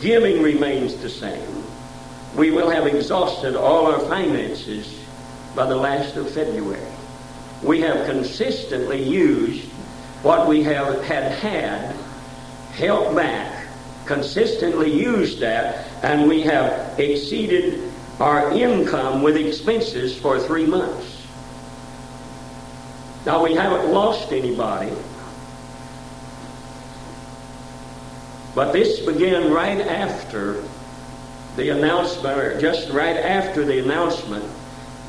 giving 0.00 0.42
remains 0.42 0.96
the 0.96 1.08
same, 1.08 1.64
we 2.36 2.50
will 2.50 2.70
have 2.70 2.86
exhausted 2.86 3.56
all 3.56 3.86
our 3.86 4.00
finances 4.00 5.00
by 5.54 5.66
the 5.66 5.76
last 5.76 6.16
of 6.16 6.30
February. 6.30 6.80
We 7.62 7.80
have 7.80 8.06
consistently 8.06 9.02
used 9.02 9.68
what 10.22 10.46
we 10.46 10.62
have 10.62 11.02
had 11.04 11.32
had 11.32 11.96
held 12.72 13.16
back, 13.16 13.66
consistently 14.06 14.92
used 14.92 15.40
that, 15.40 15.86
and 16.02 16.28
we 16.28 16.42
have 16.42 16.98
exceeded 16.98 17.90
our 18.20 18.52
income 18.52 19.22
with 19.22 19.36
expenses 19.36 20.16
for 20.16 20.38
three 20.38 20.66
months. 20.66 21.26
Now, 23.26 23.42
we 23.42 23.54
haven't 23.54 23.92
lost 23.92 24.32
anybody, 24.32 24.92
but 28.54 28.72
this 28.72 29.00
began 29.00 29.52
right 29.52 29.80
after 29.80 30.62
the 31.56 31.70
announcement, 31.70 32.38
or 32.38 32.60
just 32.60 32.90
right 32.90 33.16
after 33.16 33.64
the 33.64 33.80
announcement 33.82 34.44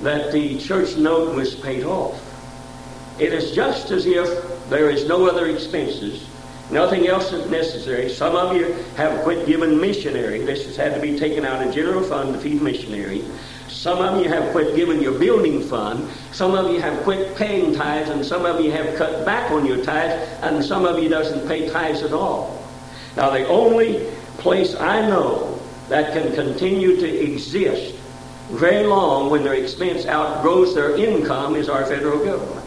that 0.02 0.32
the 0.32 0.58
church 0.60 0.96
note 0.98 1.36
was 1.36 1.56
paid 1.56 1.84
off. 1.84 2.20
It 3.20 3.34
is 3.34 3.52
just 3.52 3.92
as 3.92 4.06
if 4.06 4.70
there 4.70 4.90
is 4.90 5.08
no 5.08 5.28
other 5.30 5.48
expenses, 5.48 6.28
nothing 6.72 7.08
else 7.08 7.32
is 7.34 7.50
necessary. 7.52 8.10
Some 8.10 8.36
of 8.36 8.56
you 8.56 8.74
have 8.96 9.24
quit 9.24 9.46
giving 9.46 9.80
missionary. 9.80 10.40
This 10.44 10.66
has 10.66 10.76
had 10.76 10.96
to 10.96 11.02
be 11.02 11.18
taken 11.20 11.46
out 11.46 11.66
of 11.66 11.74
general 11.74 12.04
fund 12.04 12.34
to 12.34 12.40
feed 12.40 12.62
missionary. 12.62 13.24
Some 13.68 14.00
of 14.00 14.22
you 14.22 14.30
have 14.30 14.52
quit 14.52 14.76
giving 14.76 15.02
your 15.02 15.18
building 15.18 15.62
fund. 15.62 16.10
Some 16.32 16.56
of 16.56 16.72
you 16.72 16.80
have 16.82 17.04
quit 17.04 17.36
paying 17.36 17.74
tithes, 17.74 18.10
and 18.10 18.26
some 18.26 18.46
of 18.46 18.62
you 18.62 18.72
have 18.72 18.96
cut 18.96 19.26
back 19.26 19.52
on 19.52 19.66
your 19.66 19.84
tithes, 19.84 20.14
and 20.42 20.64
some 20.64 20.86
of 20.86 21.02
you 21.02 21.10
doesn't 21.10 21.48
pay 21.48 21.70
tithes 21.70 22.04
at 22.04 22.14
all. 22.14 22.61
Now, 23.16 23.30
the 23.30 23.48
only 23.48 24.06
place 24.38 24.76
I 24.76 25.08
know 25.08 25.60
that 25.90 26.14
can 26.14 26.34
continue 26.34 26.96
to 26.96 27.08
exist 27.08 27.96
very 28.50 28.86
long 28.86 29.30
when 29.30 29.44
their 29.44 29.56
expense 29.56 30.06
outgrows 30.06 30.74
their 30.74 30.96
income 30.96 31.56
is 31.56 31.70
our 31.70 31.86
federal 31.86 32.24
government. 32.24 32.66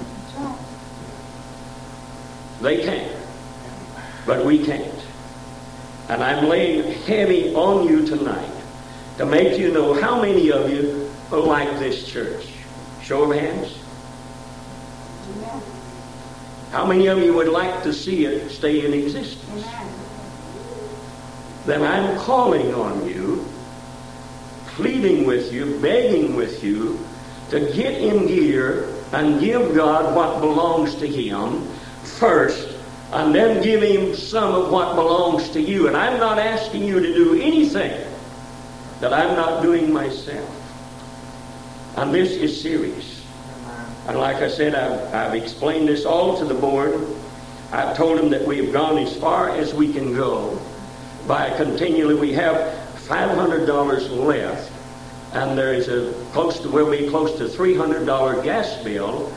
They 2.61 2.83
can, 2.83 3.11
but 4.27 4.45
we 4.45 4.65
can't. 4.65 5.01
And 6.09 6.23
I'm 6.23 6.47
laying 6.49 6.93
heavy 7.03 7.55
on 7.55 7.89
you 7.89 8.07
tonight 8.07 8.51
to 9.19 9.27
make 9.27 9.59
you 9.59 9.73
know 9.73 9.95
how 9.95 10.21
many 10.21 10.51
of 10.51 10.71
you 10.71 11.11
are 11.33 11.41
like 11.41 11.79
this 11.79 12.07
church. 12.07 12.47
Show 13.03 13.31
of 13.31 13.39
hands. 13.39 13.79
How 16.71 16.87
many 16.87 17.07
of 17.07 17.19
you 17.19 17.35
would 17.35 17.49
like 17.49 17.83
to 17.85 17.93
see 17.93 18.25
it 18.25 18.51
stay 18.51 18.85
in 18.85 18.93
existence? 18.93 19.65
Then 21.67 21.83
I'm 21.83 22.19
calling 22.19 22.75
on 22.75 23.09
you, 23.09 23.47
pleading 24.67 25.27
with 25.27 25.53
you, 25.53 25.79
begging 25.81 26.37
with 26.37 26.63
you 26.63 26.99
to 27.51 27.61
get 27.73 28.01
in 28.01 28.27
gear 28.27 28.93
and 29.13 29.41
give 29.41 29.75
God 29.75 30.15
what 30.15 30.41
belongs 30.41 30.95
to 30.97 31.07
Him 31.07 31.67
first, 32.19 32.77
and 33.13 33.35
then 33.35 33.63
give 33.63 33.83
Him 33.83 34.15
some 34.15 34.55
of 34.55 34.71
what 34.71 34.95
belongs 34.95 35.49
to 35.51 35.61
you. 35.61 35.89
And 35.89 35.97
I'm 35.97 36.21
not 36.21 36.39
asking 36.39 36.85
you 36.85 37.01
to 37.01 37.15
do 37.15 37.41
anything 37.41 38.07
that 39.01 39.15
I'm 39.15 39.35
not 39.35 39.63
doing 39.63 39.91
myself. 39.91 40.51
And 41.97 42.13
this 42.13 42.33
is 42.33 42.61
serious. 42.61 43.25
And 44.07 44.19
like 44.19 44.37
I 44.37 44.49
said, 44.49 44.75
I've, 44.75 45.15
I've 45.15 45.35
explained 45.35 45.89
this 45.89 46.05
all 46.05 46.39
to 46.39 46.45
the 46.45 46.55
board. 46.55 47.07
I've 47.73 47.97
told 47.97 48.19
them 48.19 48.29
that 48.31 48.47
we've 48.47 48.71
gone 48.71 48.99
as 48.99 49.17
far 49.17 49.49
as 49.49 49.73
we 49.73 49.93
can 49.93 50.13
go 50.15 50.61
by 51.27 51.51
continually. 51.57 52.15
We 52.15 52.33
have 52.33 52.57
$500 53.07 54.27
left, 54.27 54.73
and 55.33 55.57
there 55.57 55.75
is 55.75 55.89
a 55.89 56.13
close 56.33 56.61
to 56.61 56.69
will 56.69 56.91
be 56.91 57.09
close 57.09 57.37
to 57.39 57.45
$300 57.45 58.45
gas 58.45 58.83
bill, 58.83 59.33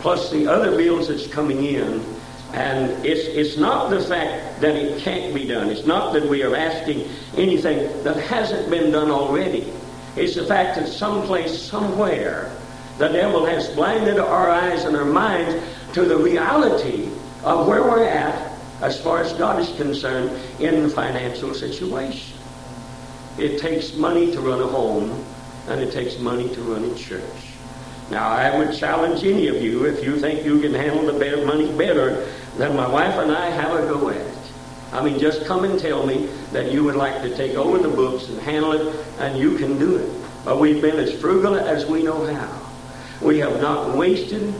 plus 0.00 0.30
the 0.30 0.46
other 0.46 0.76
bills 0.76 1.08
that's 1.08 1.26
coming 1.26 1.64
in. 1.64 2.04
And 2.52 3.06
it's, 3.06 3.26
it's 3.28 3.56
not 3.56 3.90
the 3.90 4.00
fact 4.00 4.60
that 4.60 4.74
it 4.74 5.00
can't 5.02 5.32
be 5.32 5.46
done. 5.46 5.68
It's 5.68 5.86
not 5.86 6.12
that 6.14 6.28
we 6.28 6.42
are 6.42 6.56
asking 6.56 7.08
anything 7.36 8.02
that 8.02 8.16
hasn't 8.16 8.70
been 8.70 8.90
done 8.90 9.10
already. 9.10 9.72
It's 10.16 10.34
the 10.34 10.44
fact 10.46 10.76
that 10.76 10.88
someplace, 10.88 11.56
somewhere, 11.60 12.50
the 12.98 13.08
devil 13.08 13.46
has 13.46 13.68
blinded 13.68 14.18
our 14.18 14.50
eyes 14.50 14.84
and 14.84 14.96
our 14.96 15.04
minds 15.04 15.64
to 15.94 16.04
the 16.04 16.16
reality 16.16 17.08
of 17.44 17.66
where 17.66 17.82
we're 17.82 18.04
at 18.04 18.39
as 18.80 19.00
far 19.00 19.20
as 19.20 19.32
God 19.34 19.60
is 19.60 19.70
concerned 19.76 20.30
in 20.60 20.88
financial 20.90 21.54
situation. 21.54 22.36
It 23.38 23.60
takes 23.60 23.94
money 23.94 24.32
to 24.32 24.40
run 24.40 24.60
a 24.60 24.66
home, 24.66 25.24
and 25.68 25.80
it 25.80 25.92
takes 25.92 26.18
money 26.18 26.48
to 26.54 26.60
run 26.62 26.84
a 26.84 26.94
church. 26.94 27.22
Now, 28.10 28.28
I 28.28 28.58
would 28.58 28.76
challenge 28.76 29.22
any 29.22 29.46
of 29.48 29.62
you, 29.62 29.84
if 29.84 30.04
you 30.04 30.18
think 30.18 30.44
you 30.44 30.60
can 30.60 30.74
handle 30.74 31.06
the 31.06 31.18
better 31.18 31.44
money 31.46 31.72
better 31.76 32.26
than 32.56 32.76
my 32.76 32.88
wife 32.88 33.14
and 33.14 33.30
I, 33.30 33.50
have 33.50 33.72
a 33.72 33.86
go 33.86 34.08
at 34.08 34.16
it. 34.16 34.36
I 34.92 35.04
mean, 35.04 35.20
just 35.20 35.46
come 35.46 35.64
and 35.64 35.78
tell 35.78 36.04
me 36.04 36.26
that 36.52 36.72
you 36.72 36.82
would 36.82 36.96
like 36.96 37.22
to 37.22 37.34
take 37.36 37.54
over 37.54 37.78
the 37.78 37.88
books 37.88 38.28
and 38.28 38.40
handle 38.40 38.72
it, 38.72 38.96
and 39.20 39.38
you 39.38 39.56
can 39.56 39.78
do 39.78 39.96
it. 39.96 40.10
But 40.44 40.58
we've 40.58 40.82
been 40.82 40.98
as 40.98 41.12
frugal 41.20 41.54
as 41.54 41.86
we 41.86 42.02
know 42.02 42.26
how. 42.26 42.70
We 43.22 43.38
have 43.38 43.60
not 43.60 43.96
wasted. 43.96 44.52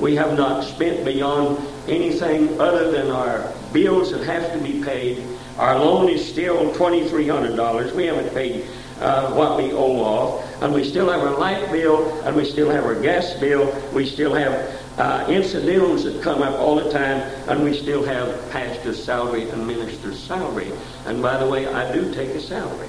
We 0.00 0.14
have 0.16 0.36
not 0.36 0.64
spent 0.64 1.04
beyond 1.04 1.58
anything 1.88 2.60
other 2.60 2.90
than 2.90 3.10
our 3.10 3.52
bills 3.72 4.12
that 4.12 4.24
have 4.24 4.52
to 4.52 4.58
be 4.58 4.82
paid. 4.82 5.24
Our 5.58 5.78
loan 5.78 6.08
is 6.08 6.26
still 6.26 6.72
$2,300. 6.74 7.94
We 7.94 8.06
haven't 8.06 8.32
paid 8.32 8.66
uh, 9.00 9.32
what 9.32 9.56
we 9.58 9.72
owe 9.72 10.00
off. 10.00 10.62
And 10.62 10.72
we 10.72 10.84
still 10.84 11.10
have 11.10 11.20
our 11.20 11.36
light 11.38 11.70
bill, 11.72 12.20
and 12.22 12.36
we 12.36 12.44
still 12.44 12.70
have 12.70 12.84
our 12.84 13.00
gas 13.00 13.34
bill. 13.34 13.72
We 13.92 14.06
still 14.06 14.34
have 14.34 14.52
uh, 14.98 15.26
incidentals 15.28 16.04
that 16.04 16.22
come 16.22 16.42
up 16.42 16.58
all 16.58 16.76
the 16.76 16.90
time, 16.90 17.20
and 17.48 17.62
we 17.62 17.76
still 17.76 18.04
have 18.04 18.50
pastor's 18.50 19.02
salary 19.02 19.48
and 19.50 19.66
minister's 19.66 20.18
salary. 20.18 20.72
And 21.06 21.22
by 21.22 21.38
the 21.38 21.48
way, 21.48 21.66
I 21.66 21.92
do 21.92 22.12
take 22.12 22.30
a 22.30 22.40
salary. 22.40 22.88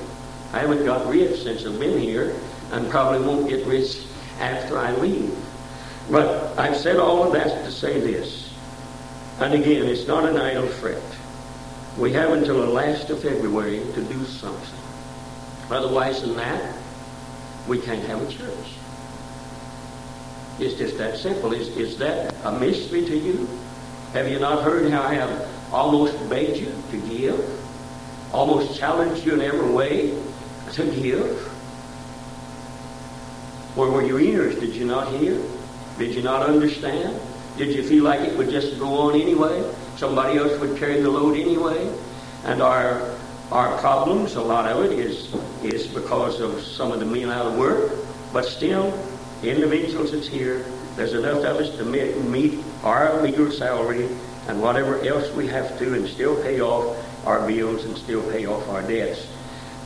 I 0.51 0.59
haven't 0.59 0.85
got 0.85 1.07
rich 1.07 1.43
since 1.43 1.65
I've 1.65 1.79
been 1.79 1.99
here, 1.99 2.35
and 2.71 2.89
probably 2.89 3.25
won't 3.25 3.47
get 3.47 3.65
rich 3.67 3.97
after 4.39 4.77
I 4.77 4.93
leave. 4.93 5.35
But 6.09 6.57
I've 6.57 6.75
said 6.75 6.97
all 6.97 7.23
of 7.23 7.33
that 7.33 7.65
to 7.65 7.71
say 7.71 7.99
this. 7.99 8.53
And 9.39 9.53
again, 9.53 9.85
it's 9.85 10.07
not 10.07 10.27
an 10.27 10.37
idle 10.37 10.67
fret. 10.67 11.01
We 11.97 12.13
have 12.13 12.31
until 12.31 12.61
the 12.61 12.67
last 12.67 13.09
of 13.09 13.21
February 13.21 13.79
to 13.93 14.03
do 14.03 14.25
something. 14.25 14.79
Otherwise 15.69 16.21
than 16.21 16.35
that, 16.37 16.75
we 17.67 17.79
can't 17.79 18.03
have 18.05 18.21
a 18.21 18.31
church. 18.31 18.73
It's 20.59 20.75
just 20.75 20.97
that 20.97 21.17
simple. 21.17 21.53
Is, 21.53 21.69
is 21.77 21.97
that 21.99 22.35
a 22.43 22.59
mystery 22.59 23.05
to 23.05 23.17
you? 23.17 23.47
Have 24.13 24.27
you 24.27 24.39
not 24.39 24.63
heard 24.63 24.91
how 24.91 25.03
I 25.03 25.13
have 25.13 25.47
almost 25.71 26.17
begged 26.29 26.57
you 26.57 26.73
to 26.91 26.97
give? 27.07 27.39
Almost 28.33 28.77
challenged 28.77 29.25
you 29.25 29.35
in 29.35 29.41
every 29.41 29.71
way 29.71 30.21
to 30.73 30.85
give? 30.85 31.37
Where 33.75 33.89
were 33.89 34.03
your 34.03 34.19
ears? 34.19 34.59
Did 34.59 34.75
you 34.75 34.85
not 34.85 35.13
hear? 35.13 35.39
Did 35.99 36.15
you 36.15 36.21
not 36.21 36.47
understand? 36.47 37.19
Did 37.57 37.75
you 37.75 37.83
feel 37.83 38.05
like 38.05 38.21
it 38.21 38.37
would 38.37 38.49
just 38.49 38.79
go 38.79 38.87
on 38.87 39.19
anyway? 39.19 39.69
Somebody 39.97 40.39
else 40.39 40.57
would 40.61 40.79
carry 40.79 41.01
the 41.01 41.09
load 41.09 41.35
anyway? 41.35 41.93
And 42.45 42.61
our 42.61 43.17
our 43.51 43.77
problems, 43.79 44.35
a 44.35 44.41
lot 44.41 44.65
of 44.65 44.85
it 44.85 44.97
is 44.97 45.27
is 45.61 45.87
because 45.87 46.39
of 46.39 46.61
some 46.61 46.93
of 46.93 47.01
the 47.01 47.05
men 47.05 47.29
out 47.29 47.47
of 47.47 47.57
work, 47.57 47.91
but 48.31 48.45
still, 48.45 48.97
individuals 49.43 50.13
that's 50.13 50.27
here, 50.27 50.63
there's 50.95 51.13
enough 51.13 51.43
of 51.43 51.57
us 51.57 51.75
to 51.75 51.83
meet 51.83 52.63
our 52.81 53.21
legal 53.21 53.51
salary 53.51 54.07
and 54.47 54.61
whatever 54.61 55.01
else 55.03 55.29
we 55.35 55.47
have 55.47 55.77
to, 55.79 55.95
and 55.95 56.07
still 56.07 56.41
pay 56.43 56.61
off 56.61 56.95
our 57.27 57.45
bills 57.45 57.83
and 57.83 57.97
still 57.97 58.21
pay 58.31 58.45
off 58.45 58.65
our 58.69 58.83
debts. 58.83 59.27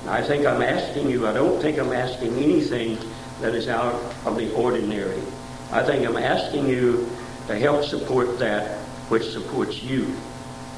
And 0.01 0.11
I 0.11 0.21
think 0.21 0.45
I'm 0.45 0.61
asking 0.61 1.09
you. 1.09 1.27
I 1.27 1.33
don't 1.33 1.59
think 1.59 1.79
I'm 1.79 1.91
asking 1.91 2.37
anything 2.37 2.99
that 3.41 3.55
is 3.55 3.67
out 3.67 3.95
of 4.25 4.37
the 4.37 4.53
ordinary. 4.53 5.19
I 5.73 5.81
think 5.81 6.05
I'm 6.07 6.17
asking 6.17 6.67
you 6.67 7.09
to 7.47 7.57
help 7.57 7.83
support 7.83 8.37
that 8.37 8.77
which 9.09 9.23
supports 9.31 9.81
you 9.81 10.15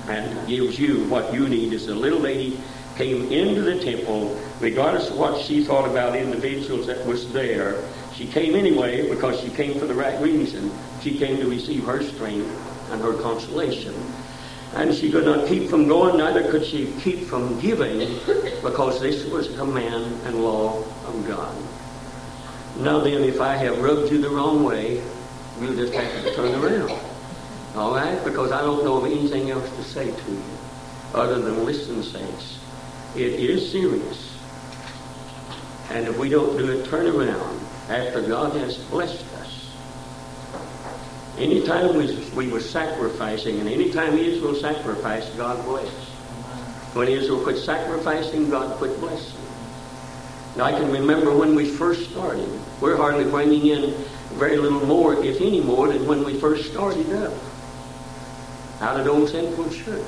and 0.08 0.48
gives 0.48 0.80
you 0.80 1.04
what 1.10 1.34
you 1.34 1.50
need. 1.50 1.74
As 1.74 1.88
the 1.88 1.94
little 1.94 2.20
lady 2.20 2.58
came 2.96 3.30
into 3.30 3.62
the 3.62 3.84
temple, 3.84 4.40
regardless 4.62 5.10
of 5.10 5.18
what 5.18 5.44
she 5.44 5.66
thought 5.66 5.86
about 5.86 6.16
individuals 6.16 6.88
that 6.88 7.06
was 7.06 7.34
there, 7.34 7.84
she 8.14 8.26
came 8.26 8.56
anyway 8.56 9.10
because 9.10 9.38
she 9.42 9.50
came 9.50 9.78
for 9.78 9.86
the 9.86 9.94
right 9.94 10.18
reason. 10.22 10.72
She 11.02 11.18
came 11.18 11.42
to 11.42 11.50
receive 11.50 11.84
her 11.84 12.02
strength 12.02 12.48
and 12.92 13.02
her 13.02 13.22
consolation. 13.22 13.94
And 14.76 14.96
she 14.96 15.12
could 15.12 15.26
not 15.26 15.46
keep 15.46 15.70
from 15.70 15.90
going, 15.90 16.18
neither 16.18 16.50
could 16.50 16.66
she 16.66 16.94
keep 17.02 17.26
from 17.26 17.60
giving, 17.60 18.00
because 18.64 19.02
this 19.02 19.26
was 19.26 19.54
a 19.54 19.58
command 19.58 20.06
and 20.26 20.42
law 20.42 20.80
of 21.06 21.28
God. 21.28 21.54
Now 22.80 23.00
then, 23.00 23.24
if 23.24 23.40
I 23.40 23.56
have 23.56 23.82
rubbed 23.82 24.12
you 24.12 24.20
the 24.20 24.30
wrong 24.30 24.64
way, 24.64 25.02
you'll 25.62 25.76
just 25.76 25.94
have 25.94 26.24
to 26.24 26.36
turn 26.36 26.54
around. 26.64 27.00
All 27.76 27.94
right? 27.96 28.22
Because 28.24 28.52
I 28.52 28.62
don't 28.62 28.84
know 28.84 28.98
of 28.98 29.06
anything 29.06 29.50
else 29.50 29.70
to 29.78 29.84
say 29.84 30.12
to 30.12 30.32
you 30.32 30.44
other 31.14 31.40
than 31.42 31.66
listen, 31.66 32.04
saints. 32.04 32.60
It 33.16 33.34
is 33.34 33.72
serious. 33.72 34.38
And 35.90 36.08
if 36.08 36.18
we 36.18 36.30
don't 36.30 36.58
do 36.58 36.70
it, 36.72 36.86
turn 36.88 37.08
around 37.08 37.62
after 37.90 38.22
God 38.22 38.56
has 38.58 38.78
blessed 38.78 39.26
us. 39.36 39.72
Anytime 41.38 41.96
we, 41.96 42.16
we 42.36 42.52
were 42.52 42.60
sacrificing, 42.60 43.60
and 43.60 43.70
anytime 43.70 44.18
Israel 44.18 44.56
sacrificed, 44.56 45.36
God 45.38 45.64
blessed. 45.66 45.92
When 46.94 47.08
Israel 47.08 47.42
quit 47.44 47.58
sacrificing, 47.58 48.50
God 48.50 48.78
quit 48.78 49.00
blessing. 49.00 49.45
I 50.62 50.72
can 50.72 50.92
remember 50.92 51.36
when 51.36 51.54
we 51.54 51.66
first 51.66 52.10
started. 52.12 52.48
We're 52.80 52.96
hardly 52.96 53.26
bringing 53.26 53.68
in 53.68 53.94
very 54.36 54.58
little 54.58 54.86
more, 54.86 55.22
if 55.24 55.42
any 55.42 55.62
more, 55.62 55.88
than 55.88 56.08
when 56.08 56.24
we 56.24 56.40
first 56.40 56.72
started 56.72 57.12
up 57.14 57.34
out 58.82 59.00
of 59.00 59.08
Old 59.08 59.30
Central 59.30 59.70
Church. 59.70 60.04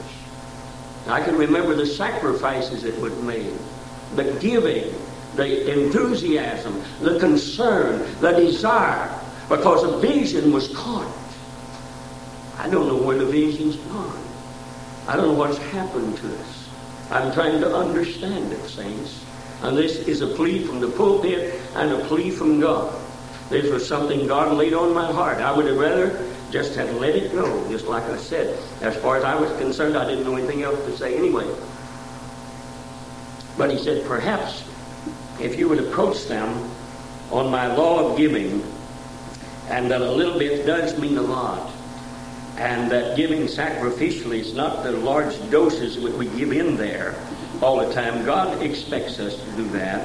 I 1.08 1.22
can 1.22 1.38
remember 1.38 1.76
the 1.76 1.86
sacrifices 1.86 2.84
that 2.84 2.98
were 3.00 3.10
made, 3.10 3.54
the 4.16 4.38
giving, 4.42 4.94
the 5.36 5.72
enthusiasm, 5.72 6.82
the 7.02 7.20
concern, 7.20 8.06
the 8.20 8.32
desire, 8.32 9.18
because 9.48 9.84
a 9.84 9.98
vision 10.00 10.52
was 10.52 10.68
caught. 10.76 11.14
I 12.58 12.70
don't 12.70 12.88
know 12.88 12.98
where 12.98 13.18
the 13.18 13.26
vision's 13.26 13.76
gone. 13.76 14.24
I 15.08 15.16
don't 15.16 15.28
know 15.28 15.34
what's 15.34 15.58
happened 15.58 16.18
to 16.18 16.40
us. 16.40 16.70
I'm 17.12 17.32
trying 17.34 17.62
to 17.62 17.74
understand 17.74 18.52
it, 18.52 18.68
saints. 18.68 19.24
And 19.64 19.76
this 19.76 19.96
is 20.08 20.22
a 20.22 20.28
plea 20.28 20.64
from 20.64 20.80
the 20.80 20.90
pulpit 20.90 21.60
and 21.76 21.92
a 21.92 22.06
plea 22.06 22.30
from 22.30 22.60
God. 22.60 22.94
This 23.50 23.72
was 23.72 23.88
something 23.88 24.28
God 24.28 24.56
laid 24.56 24.74
on 24.74 24.94
my 24.94 25.12
heart. 25.12 25.38
I 25.38 25.56
would 25.56 25.66
have 25.66 25.78
rather 25.78 26.32
just 26.52 26.76
have 26.76 26.94
let 26.96 27.16
it 27.16 27.32
go, 27.32 27.70
just 27.70 27.86
like 27.86 28.04
I 28.04 28.18
said. 28.18 28.58
As 28.82 28.96
far 28.98 29.18
as 29.18 29.24
I 29.24 29.36
was 29.36 29.50
concerned, 29.58 29.98
I 29.98 30.06
didn't 30.08 30.26
know 30.26 30.36
anything 30.36 30.64
else 30.64 30.80
to 30.86 30.98
say 30.98 31.18
anyway. 31.18 31.48
But 33.58 33.72
he 33.72 33.78
said, 33.78 34.06
perhaps 34.06 34.64
if 35.40 35.58
you 35.58 35.70
would 35.70 35.80
approach 35.80 36.26
them 36.26 36.70
on 37.32 37.50
my 37.50 37.74
law 37.74 38.12
of 38.12 38.18
giving, 38.18 38.64
and 39.70 39.90
that 39.92 40.02
a 40.02 40.12
little 40.12 40.38
bit 40.38 40.66
does 40.66 40.98
mean 41.00 41.18
a 41.18 41.22
lot, 41.22 41.72
and 42.58 42.92
that 42.92 43.18
giving 43.18 43.44
sacrificially 43.44 44.40
is 44.40 44.54
not 44.54 44.84
the 44.84 44.92
large 44.92 45.38
doses 45.50 46.02
that 46.02 46.14
we 46.14 46.28
give 46.38 46.52
in 46.52 46.78
there 46.78 47.16
all 47.62 47.78
the 47.86 47.94
time. 47.94 48.26
God 48.26 48.62
expects 48.62 49.20
us 49.20 49.36
to 49.36 49.52
do 49.52 49.68
that, 49.70 50.02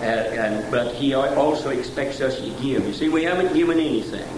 uh, 0.00 0.04
and, 0.04 0.70
but 0.70 0.94
He 0.94 1.14
also 1.14 1.70
expects 1.70 2.20
us 2.20 2.40
to 2.40 2.50
give. 2.62 2.86
You 2.86 2.92
see, 2.92 3.08
we 3.08 3.24
haven't 3.24 3.54
given 3.54 3.78
anything. 3.78 4.28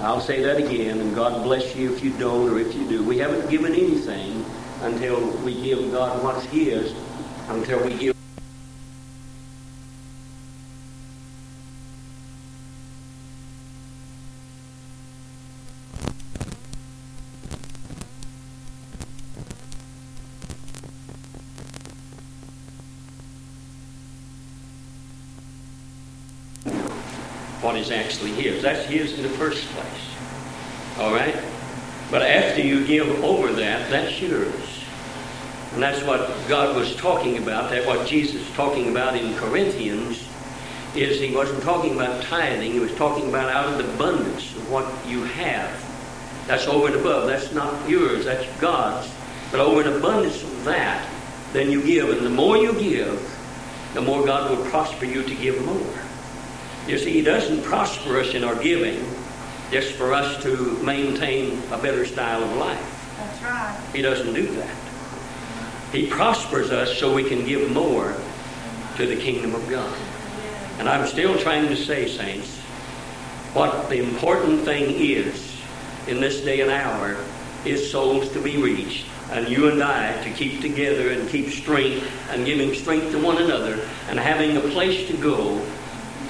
I'll 0.00 0.20
say 0.20 0.42
that 0.42 0.58
again, 0.58 1.00
and 1.00 1.14
God 1.14 1.42
bless 1.42 1.74
you 1.74 1.92
if 1.92 2.04
you 2.04 2.10
don't 2.18 2.48
or 2.50 2.58
if 2.58 2.74
you 2.74 2.88
do. 2.88 3.02
We 3.02 3.18
haven't 3.18 3.50
given 3.50 3.72
anything 3.74 4.44
until 4.82 5.28
we 5.38 5.60
give 5.60 5.90
God 5.90 6.22
what's 6.22 6.44
His, 6.46 6.94
until 7.48 7.84
we 7.84 7.94
give. 7.94 8.17
What 27.68 27.76
is 27.76 27.90
actually 27.90 28.30
his. 28.30 28.62
That's 28.62 28.86
his 28.86 29.18
in 29.18 29.22
the 29.22 29.28
first 29.28 29.62
place. 29.68 30.98
All 30.98 31.12
right? 31.12 31.36
But 32.10 32.22
after 32.22 32.62
you 32.62 32.86
give 32.86 33.22
over 33.22 33.52
that, 33.52 33.90
that's 33.90 34.22
yours. 34.22 34.86
And 35.74 35.82
that's 35.82 36.02
what 36.02 36.30
God 36.48 36.74
was 36.74 36.96
talking 36.96 37.36
about. 37.36 37.68
That 37.68 37.86
what 37.86 38.06
Jesus 38.06 38.36
was 38.36 38.56
talking 38.56 38.88
about 38.88 39.16
in 39.16 39.34
Corinthians 39.34 40.26
is 40.96 41.20
he 41.20 41.34
wasn't 41.34 41.62
talking 41.62 41.94
about 41.94 42.22
tithing. 42.24 42.72
He 42.72 42.80
was 42.80 42.94
talking 42.94 43.28
about 43.28 43.50
out 43.50 43.68
of 43.70 43.76
the 43.76 43.92
abundance 43.92 44.56
of 44.56 44.70
what 44.70 44.90
you 45.06 45.24
have. 45.24 45.68
That's 46.46 46.66
over 46.66 46.86
and 46.86 46.96
above. 46.96 47.26
That's 47.26 47.52
not 47.52 47.86
yours. 47.86 48.24
That's 48.24 48.48
God's. 48.62 49.12
But 49.50 49.60
over 49.60 49.82
an 49.82 49.94
abundance 49.94 50.42
of 50.42 50.64
that, 50.64 51.06
then 51.52 51.70
you 51.70 51.84
give. 51.84 52.08
And 52.08 52.24
the 52.24 52.30
more 52.30 52.56
you 52.56 52.72
give, 52.80 53.20
the 53.92 54.00
more 54.00 54.24
God 54.24 54.56
will 54.56 54.64
prosper 54.70 55.04
you 55.04 55.22
to 55.22 55.34
give 55.34 55.62
more. 55.66 56.07
You 56.88 56.96
see, 56.98 57.12
He 57.12 57.22
doesn't 57.22 57.62
prosper 57.62 58.18
us 58.18 58.34
in 58.34 58.42
our 58.42 58.56
giving 58.56 59.04
just 59.70 59.92
for 59.92 60.14
us 60.14 60.42
to 60.42 60.82
maintain 60.82 61.62
a 61.70 61.76
better 61.76 62.06
style 62.06 62.42
of 62.42 62.56
life. 62.56 63.14
That's 63.18 63.42
right. 63.42 63.90
He 63.94 64.00
doesn't 64.00 64.32
do 64.32 64.46
that. 64.46 64.76
He 65.92 66.08
prospers 66.08 66.70
us 66.70 66.98
so 66.98 67.14
we 67.14 67.24
can 67.24 67.44
give 67.44 67.70
more 67.72 68.14
to 68.96 69.06
the 69.06 69.16
kingdom 69.16 69.54
of 69.54 69.68
God. 69.68 69.94
And 70.78 70.88
I'm 70.88 71.06
still 71.06 71.38
trying 71.38 71.68
to 71.68 71.76
say, 71.76 72.08
saints, 72.08 72.56
what 73.52 73.90
the 73.90 73.98
important 73.98 74.62
thing 74.62 74.94
is 74.94 75.60
in 76.06 76.20
this 76.20 76.40
day 76.40 76.60
and 76.60 76.70
hour 76.70 77.16
is 77.64 77.90
souls 77.90 78.30
to 78.32 78.40
be 78.40 78.56
reached. 78.56 79.06
And 79.30 79.48
you 79.48 79.68
and 79.68 79.82
I 79.82 80.22
to 80.22 80.30
keep 80.30 80.62
together 80.62 81.10
and 81.10 81.28
keep 81.28 81.50
strength 81.50 82.10
and 82.30 82.46
giving 82.46 82.72
strength 82.74 83.10
to 83.12 83.22
one 83.22 83.42
another 83.42 83.86
and 84.08 84.18
having 84.18 84.56
a 84.56 84.60
place 84.60 85.06
to 85.08 85.16
go 85.18 85.62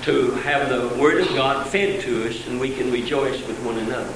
to 0.09 0.31
have 0.37 0.71
the 0.71 0.89
Word 0.99 1.21
of 1.21 1.29
God 1.35 1.67
fed 1.67 2.01
to 2.01 2.27
us 2.31 2.47
and 2.47 2.59
we 2.59 2.75
can 2.75 2.91
rejoice 2.91 3.47
with 3.47 3.63
one 3.63 3.77
another. 3.77 4.15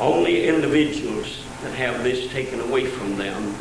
Only 0.00 0.48
individuals 0.48 1.44
that 1.62 1.72
have 1.74 2.02
this 2.02 2.28
taken 2.32 2.58
away 2.58 2.86
from 2.86 3.16
them 3.16 3.54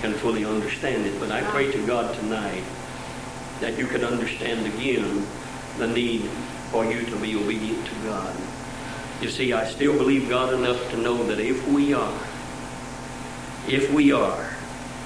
can 0.00 0.14
fully 0.14 0.44
understand 0.44 1.06
it. 1.06 1.18
But 1.18 1.32
I 1.32 1.42
pray 1.50 1.72
to 1.72 1.86
God 1.88 2.14
tonight 2.14 2.62
that 3.58 3.76
you 3.76 3.88
can 3.88 4.04
understand 4.04 4.64
again 4.72 5.26
the 5.78 5.88
need 5.88 6.22
for 6.70 6.84
you 6.84 7.04
to 7.04 7.16
be 7.16 7.34
obedient 7.34 7.84
to 7.88 7.94
God. 8.04 8.36
You 9.20 9.30
see, 9.30 9.52
I 9.52 9.66
still 9.66 9.98
believe 9.98 10.28
God 10.28 10.54
enough 10.54 10.88
to 10.92 10.96
know 10.96 11.20
that 11.24 11.40
if 11.40 11.66
we 11.66 11.94
are, 11.94 12.20
if 13.66 13.92
we 13.92 14.12
are, 14.12 14.54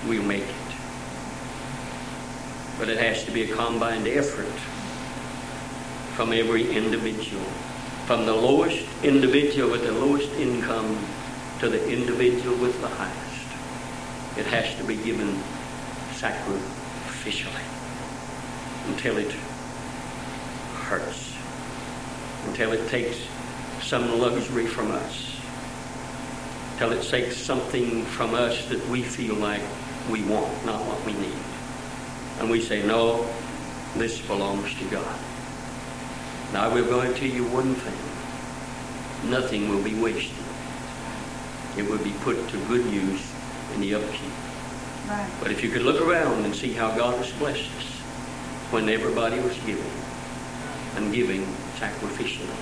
we'll 0.06 0.22
make 0.24 0.42
it. 0.42 0.54
But 2.78 2.90
it 2.90 2.98
has 2.98 3.24
to 3.24 3.30
be 3.30 3.50
a 3.50 3.56
combined 3.56 4.06
effort 4.06 4.52
from 6.18 6.33
every 6.33 6.68
individual. 6.76 7.44
From 8.07 8.26
the 8.26 8.35
lowest 8.35 8.85
individual 9.04 9.70
with 9.70 9.85
the 9.85 9.92
lowest 9.92 10.28
income 10.33 10.98
to 11.61 11.68
the 11.68 11.88
individual 11.88 12.57
with 12.57 12.81
the 12.81 12.88
highest. 12.88 13.46
It 14.37 14.44
has 14.46 14.74
to 14.78 14.83
be 14.83 14.96
given 14.96 15.28
sacrificially 16.14 17.62
until 18.88 19.16
it 19.16 19.31
hurts, 20.88 21.37
until 22.48 22.72
it 22.72 22.88
takes 22.88 23.18
some 23.81 24.18
luxury 24.18 24.66
from 24.66 24.90
us, 24.90 25.40
until 26.72 26.98
it 26.98 27.04
takes 27.04 27.37
something 27.37 28.04
from 28.07 28.35
us 28.35 28.66
that 28.70 28.85
we 28.88 29.02
feel 29.04 29.37
like 29.37 29.62
we 30.11 30.24
want, 30.24 30.66
not 30.66 30.85
what 30.85 31.07
we 31.07 31.12
need. 31.12 31.44
And 32.40 32.50
we 32.50 32.61
say, 32.61 32.85
no, 32.85 33.24
this 33.94 34.20
belongs 34.26 34.74
to 34.81 34.85
God. 34.90 35.28
Now 36.52 36.68
I 36.68 36.74
will 36.74 36.84
tell 37.14 37.28
you 37.28 37.44
one 37.44 37.74
thing. 37.74 39.30
Nothing 39.30 39.68
will 39.68 39.82
be 39.82 39.94
wasted. 39.94 40.44
It 41.76 41.88
will 41.88 42.02
be 42.02 42.12
put 42.20 42.48
to 42.48 42.56
good 42.66 42.84
use 42.92 43.32
in 43.74 43.80
the 43.80 43.94
upkeep. 43.94 44.32
Right. 45.08 45.30
But 45.40 45.50
if 45.50 45.62
you 45.62 45.70
could 45.70 45.82
look 45.82 46.00
around 46.00 46.44
and 46.44 46.54
see 46.54 46.72
how 46.72 46.96
God 46.96 47.16
has 47.18 47.32
blessed 47.34 47.70
us 47.78 47.87
when 48.70 48.88
everybody 48.88 49.38
was 49.40 49.56
giving 49.58 49.92
and 50.96 51.14
giving 51.14 51.44
sacrificially. 51.78 52.56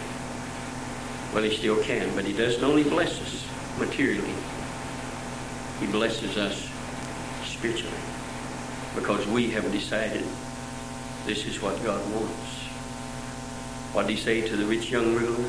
Well, 1.32 1.42
he 1.42 1.56
still 1.56 1.82
can, 1.82 2.14
but 2.14 2.24
he 2.24 2.32
doesn't 2.32 2.62
only 2.62 2.84
bless 2.84 3.20
us 3.20 3.46
materially. 3.78 4.34
He 5.80 5.86
blesses 5.86 6.36
us 6.38 6.70
spiritually 7.44 7.92
because 8.94 9.26
we 9.26 9.50
have 9.50 9.70
decided 9.72 10.24
this 11.26 11.46
is 11.46 11.60
what 11.60 11.82
God 11.84 12.00
wants. 12.12 12.45
What 13.96 14.08
did 14.08 14.18
he 14.18 14.22
say 14.22 14.46
to 14.46 14.56
the 14.58 14.66
rich 14.66 14.90
young 14.90 15.14
ruler? 15.14 15.48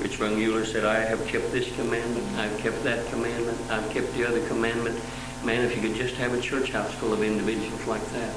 Rich 0.00 0.18
young 0.18 0.34
ruler 0.34 0.64
said, 0.64 0.84
I 0.84 0.98
have 0.98 1.24
kept 1.28 1.52
this 1.52 1.72
commandment, 1.76 2.26
I've 2.36 2.58
kept 2.58 2.82
that 2.82 3.06
commandment, 3.06 3.56
I've 3.70 3.88
kept 3.90 4.12
the 4.14 4.26
other 4.26 4.44
commandment. 4.48 5.00
Man, 5.44 5.64
if 5.64 5.76
you 5.76 5.80
could 5.80 5.94
just 5.94 6.16
have 6.16 6.34
a 6.34 6.40
church 6.40 6.72
house 6.72 6.92
full 6.94 7.12
of 7.12 7.22
individuals 7.22 7.86
like 7.86 8.04
that. 8.06 8.34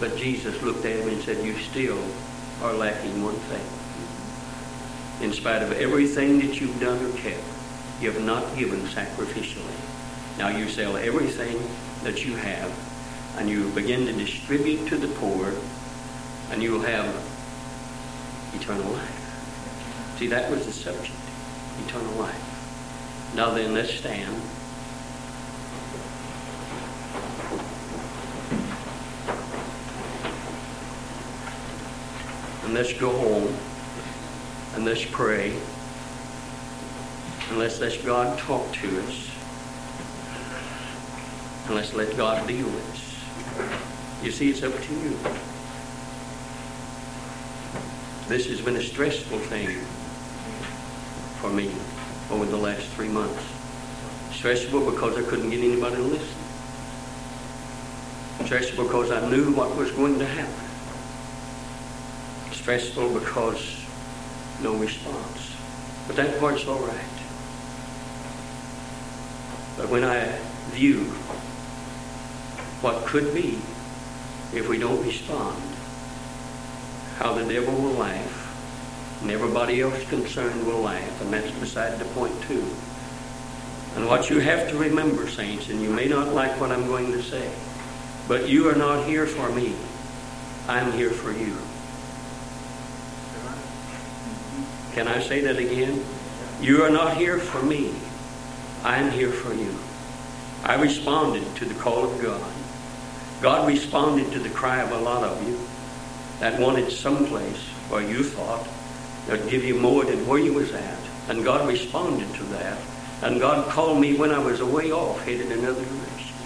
But 0.00 0.16
Jesus 0.16 0.62
looked 0.62 0.82
at 0.86 0.96
him 0.96 1.10
and 1.10 1.22
said, 1.22 1.44
You 1.44 1.58
still 1.58 2.02
are 2.62 2.72
lacking 2.72 3.22
one 3.22 3.34
thing. 3.34 5.28
In 5.28 5.34
spite 5.34 5.60
of 5.60 5.72
everything 5.72 6.38
that 6.38 6.58
you've 6.58 6.80
done 6.80 7.04
or 7.04 7.12
kept, 7.18 7.44
you 8.00 8.10
have 8.10 8.22
not 8.24 8.56
given 8.56 8.80
sacrificially. 8.84 9.76
Now 10.38 10.48
you 10.48 10.70
sell 10.70 10.96
everything 10.96 11.60
that 12.02 12.24
you 12.24 12.36
have, 12.36 12.72
and 13.36 13.50
you 13.50 13.68
begin 13.72 14.06
to 14.06 14.12
distribute 14.14 14.88
to 14.88 14.96
the 14.96 15.08
poor, 15.16 15.52
and 16.50 16.62
you 16.62 16.72
will 16.72 16.80
have 16.80 17.31
eternal 18.54 18.90
life. 18.92 20.16
See, 20.18 20.26
that 20.28 20.50
was 20.50 20.66
the 20.66 20.72
subject, 20.72 21.16
eternal 21.86 22.14
life. 22.14 23.32
Now 23.34 23.50
then, 23.50 23.72
let's 23.74 23.92
stand. 23.94 24.36
And 32.64 32.74
let's 32.74 32.92
go 32.92 33.10
home. 33.10 33.54
And 34.74 34.84
let's 34.84 35.04
pray. 35.04 35.56
And 37.48 37.58
let's 37.58 37.80
let 37.80 38.04
God 38.04 38.38
talk 38.38 38.72
to 38.72 39.00
us. 39.02 39.30
And 41.66 41.74
let's 41.74 41.92
let 41.94 42.16
God 42.16 42.46
deal 42.46 42.66
with 42.66 42.90
us. 42.92 44.24
You 44.24 44.30
see, 44.30 44.50
it's 44.50 44.62
up 44.62 44.72
to 44.80 44.94
you. 44.94 45.18
This 48.32 48.46
has 48.46 48.62
been 48.62 48.76
a 48.76 48.82
stressful 48.82 49.40
thing 49.40 49.68
for 51.42 51.50
me 51.50 51.70
over 52.30 52.46
the 52.46 52.56
last 52.56 52.86
three 52.92 53.10
months. 53.10 53.44
Stressful 54.30 54.90
because 54.90 55.18
I 55.18 55.22
couldn't 55.28 55.50
get 55.50 55.60
anybody 55.60 55.96
to 55.96 56.02
listen. 56.02 56.38
Stressful 58.46 58.84
because 58.84 59.10
I 59.10 59.28
knew 59.28 59.52
what 59.52 59.76
was 59.76 59.90
going 59.90 60.18
to 60.18 60.24
happen. 60.24 60.64
Stressful 62.52 63.12
because 63.12 63.84
no 64.62 64.76
response. 64.76 65.54
But 66.06 66.16
that 66.16 66.40
part's 66.40 66.66
all 66.66 66.80
right. 66.80 67.18
But 69.76 69.90
when 69.90 70.04
I 70.04 70.38
view 70.70 71.00
what 72.80 73.04
could 73.04 73.34
be 73.34 73.58
if 74.54 74.70
we 74.70 74.78
don't 74.78 75.04
respond, 75.04 75.71
how 77.22 77.32
the 77.32 77.44
devil 77.44 77.72
will 77.72 77.92
laugh, 77.92 79.20
and 79.22 79.30
everybody 79.30 79.80
else 79.80 80.04
concerned 80.08 80.66
will 80.66 80.80
laugh, 80.80 81.20
and 81.20 81.32
that's 81.32 81.52
beside 81.52 81.96
the 82.00 82.04
point 82.06 82.34
too. 82.42 82.66
And 83.94 84.08
what 84.08 84.28
you 84.28 84.40
have 84.40 84.68
to 84.70 84.76
remember, 84.76 85.28
saints, 85.28 85.68
and 85.68 85.80
you 85.80 85.88
may 85.88 86.06
not 86.06 86.34
like 86.34 86.60
what 86.60 86.72
I'm 86.72 86.88
going 86.88 87.12
to 87.12 87.22
say, 87.22 87.48
but 88.26 88.48
you 88.48 88.68
are 88.68 88.74
not 88.74 89.06
here 89.06 89.28
for 89.28 89.48
me. 89.52 89.76
I'm 90.66 90.90
here 90.92 91.10
for 91.10 91.30
you. 91.30 91.56
Can 94.92 95.06
I 95.06 95.22
say 95.22 95.42
that 95.42 95.58
again? 95.58 96.04
You 96.60 96.82
are 96.82 96.90
not 96.90 97.16
here 97.16 97.38
for 97.38 97.62
me. 97.62 97.94
I'm 98.82 99.12
here 99.12 99.30
for 99.30 99.54
you. 99.54 99.78
I 100.64 100.74
responded 100.74 101.54
to 101.56 101.66
the 101.66 101.74
call 101.74 102.10
of 102.10 102.20
God. 102.20 102.52
God 103.40 103.68
responded 103.68 104.32
to 104.32 104.40
the 104.40 104.50
cry 104.50 104.82
of 104.82 104.90
a 104.90 104.98
lot 104.98 105.22
of 105.22 105.46
you 105.46 105.61
that 106.40 106.60
wanted 106.60 106.90
someplace 106.90 107.68
where 107.88 108.02
you 108.02 108.22
thought 108.24 108.66
that'd 109.26 109.48
give 109.48 109.64
you 109.64 109.74
more 109.74 110.04
than 110.04 110.26
where 110.26 110.38
you 110.38 110.52
was 110.52 110.72
at. 110.72 110.98
And 111.28 111.44
God 111.44 111.68
responded 111.68 112.32
to 112.34 112.42
that. 112.44 112.78
And 113.22 113.38
God 113.38 113.68
called 113.68 114.00
me 114.00 114.16
when 114.16 114.32
I 114.32 114.38
was 114.38 114.60
away 114.60 114.90
off, 114.90 115.24
headed 115.24 115.52
another 115.52 115.84
direction. 115.84 116.36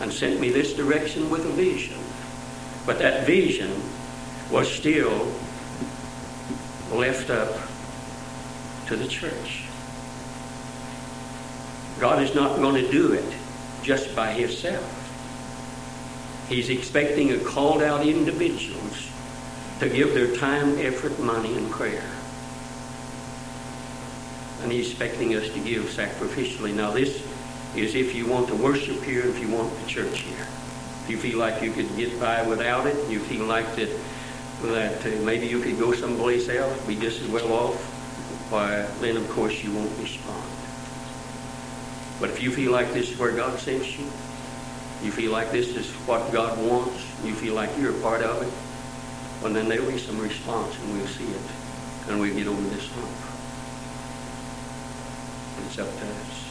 And 0.00 0.12
sent 0.12 0.40
me 0.40 0.50
this 0.50 0.74
direction 0.74 1.30
with 1.30 1.46
a 1.46 1.50
vision. 1.50 1.98
But 2.84 2.98
that 2.98 3.26
vision 3.26 3.70
was 4.50 4.70
still 4.70 5.32
left 6.92 7.30
up 7.30 7.58
to 8.86 8.96
the 8.96 9.08
church. 9.08 9.64
God 11.98 12.22
is 12.22 12.34
not 12.34 12.56
going 12.56 12.82
to 12.82 12.90
do 12.90 13.12
it 13.12 13.34
just 13.82 14.14
by 14.14 14.32
himself. 14.32 14.97
He's 16.48 16.70
expecting 16.70 17.32
a 17.32 17.38
called 17.38 17.82
out 17.82 18.06
individuals 18.06 19.10
to 19.80 19.88
give 19.88 20.14
their 20.14 20.34
time, 20.36 20.78
effort, 20.78 21.18
money, 21.18 21.56
and 21.56 21.70
prayer. 21.70 22.08
And 24.62 24.72
he's 24.72 24.90
expecting 24.90 25.34
us 25.36 25.48
to 25.50 25.60
give 25.60 25.84
sacrificially. 25.84 26.74
Now 26.74 26.90
this 26.90 27.22
is 27.76 27.94
if 27.94 28.14
you 28.14 28.26
want 28.26 28.48
to 28.48 28.56
worship 28.56 29.02
here, 29.02 29.26
if 29.26 29.38
you 29.38 29.48
want 29.48 29.78
the 29.80 29.86
church 29.86 30.20
here. 30.20 30.46
If 31.04 31.10
you 31.10 31.18
feel 31.18 31.38
like 31.38 31.62
you 31.62 31.70
could 31.70 31.94
get 31.96 32.18
by 32.18 32.46
without 32.46 32.86
it, 32.86 33.08
you 33.08 33.20
feel 33.20 33.44
like 33.44 33.76
that 33.76 33.90
that 34.62 35.06
uh, 35.06 35.10
maybe 35.22 35.46
you 35.46 35.60
could 35.60 35.78
go 35.78 35.92
someplace 35.92 36.48
else, 36.48 36.84
be 36.84 36.96
just 36.96 37.22
as 37.22 37.28
well 37.28 37.52
off, 37.52 37.80
why, 38.50 38.88
then 39.00 39.16
of 39.16 39.28
course 39.30 39.62
you 39.62 39.72
won't 39.72 39.96
respond. 40.00 40.42
But 42.18 42.30
if 42.30 42.42
you 42.42 42.50
feel 42.50 42.72
like 42.72 42.92
this 42.92 43.10
is 43.12 43.18
where 43.18 43.30
God 43.30 43.58
sends 43.60 43.96
you, 43.96 44.10
you 45.02 45.12
feel 45.12 45.32
like 45.32 45.50
this 45.52 45.76
is 45.76 45.90
what 46.06 46.32
God 46.32 46.58
wants, 46.58 47.04
you 47.24 47.34
feel 47.34 47.54
like 47.54 47.70
you're 47.78 47.96
a 47.96 48.00
part 48.00 48.22
of 48.22 48.42
it, 48.42 48.52
well 49.42 49.52
then 49.52 49.68
there'll 49.68 49.90
be 49.90 49.98
some 49.98 50.18
response 50.18 50.76
and 50.78 50.92
we'll 50.92 51.06
see 51.06 51.24
it. 51.24 51.40
And 52.08 52.20
we'll 52.20 52.34
get 52.34 52.46
over 52.46 52.62
this 52.70 52.88
hump. 52.88 53.10
It's 55.66 55.78
up 55.78 55.88
to 55.88 56.06
us. 56.06 56.48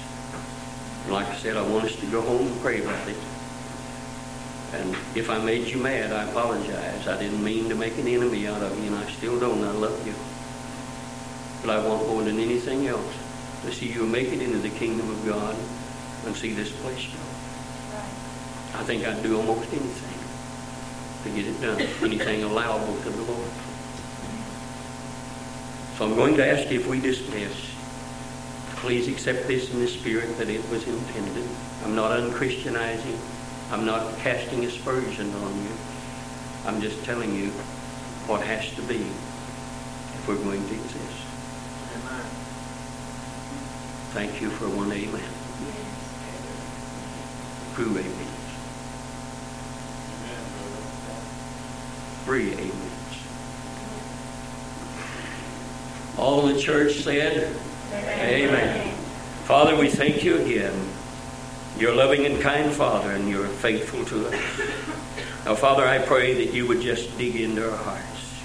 And 1.05 1.13
like 1.13 1.27
I 1.27 1.35
said, 1.35 1.57
I 1.57 1.63
want 1.63 1.85
us 1.85 1.95
to 1.95 2.05
go 2.07 2.21
home 2.21 2.45
and 2.45 2.61
pray 2.61 2.81
about 2.81 3.07
it. 3.07 3.17
And 4.73 4.95
if 5.15 5.29
I 5.29 5.39
made 5.39 5.67
you 5.67 5.77
mad, 5.77 6.11
I 6.11 6.29
apologize. 6.29 7.07
I 7.07 7.17
didn't 7.17 7.43
mean 7.43 7.69
to 7.69 7.75
make 7.75 7.97
an 7.97 8.07
enemy 8.07 8.47
out 8.47 8.61
of 8.61 8.77
you, 8.77 8.93
and 8.93 8.95
I 8.95 9.09
still 9.11 9.39
don't. 9.39 9.63
I 9.63 9.71
love 9.71 10.05
you. 10.05 10.13
But 11.61 11.71
I 11.71 11.87
want 11.87 12.07
more 12.07 12.23
than 12.23 12.39
anything 12.39 12.85
else 12.87 13.15
to 13.63 13.71
see 13.71 13.91
you 13.91 14.05
make 14.05 14.27
it 14.27 14.41
into 14.41 14.59
the 14.59 14.69
kingdom 14.69 15.09
of 15.09 15.25
God 15.25 15.55
and 16.25 16.35
see 16.35 16.53
this 16.53 16.71
place. 16.81 17.07
I 18.77 18.83
think 18.83 19.05
I'd 19.05 19.23
do 19.23 19.37
almost 19.37 19.73
anything 19.73 20.19
to 21.23 21.29
get 21.35 21.47
it 21.47 21.59
done, 21.59 21.81
anything 22.03 22.43
allowable 22.43 22.95
to 23.01 23.09
the 23.09 23.23
Lord. 23.23 23.49
So 25.97 26.05
I'm 26.05 26.15
going 26.15 26.37
to 26.37 26.45
ask 26.45 26.69
you 26.69 26.79
if 26.79 26.87
we 26.87 27.01
dismiss, 27.01 27.53
please 28.75 29.07
accept 29.07 29.47
this 29.47 29.73
in 29.73 29.79
the 29.79 29.87
spirit 29.87 30.37
that 30.37 30.47
it 30.47 30.61
was 30.69 30.87
intended. 30.87 31.47
I'm 31.83 31.95
not 31.95 32.11
unchristianizing. 32.11 33.17
I'm 33.71 33.83
not 33.83 34.15
casting 34.19 34.63
aspersion 34.63 35.33
on 35.33 35.63
you. 35.63 35.71
I'm 36.65 36.79
just 36.79 37.03
telling 37.03 37.35
you 37.35 37.49
what 38.29 38.41
has 38.41 38.69
to 38.75 38.81
be 38.83 38.97
if 38.97 40.27
we're 40.27 40.37
going 40.37 40.65
to 40.67 40.73
exist. 40.73 41.25
Amen. 41.95 42.25
Thank 44.13 44.39
you 44.39 44.51
for 44.51 44.69
one 44.69 44.91
amen. 44.91 45.33
Two 47.75 47.89
amens. 47.89 48.46
Three 52.27 52.51
amens. 52.51 52.73
All 56.17 56.41
the 56.41 56.59
church 56.59 56.95
said, 56.95 57.55
Amen. 57.93 58.93
Father, 59.45 59.77
we 59.77 59.87
thank 59.87 60.25
you 60.25 60.37
again. 60.39 60.77
You're 61.79 61.95
loving 61.95 62.25
and 62.25 62.41
kind 62.41 62.69
Father, 62.69 63.11
and 63.11 63.29
you're 63.29 63.47
faithful 63.47 64.03
to 64.03 64.27
us. 64.27 64.43
Now, 65.45 65.55
Father, 65.55 65.85
I 65.85 65.99
pray 65.99 66.33
that 66.45 66.53
you 66.53 66.67
would 66.67 66.81
just 66.81 67.17
dig 67.17 67.37
into 67.37 67.71
our 67.71 67.77
hearts. 67.77 68.43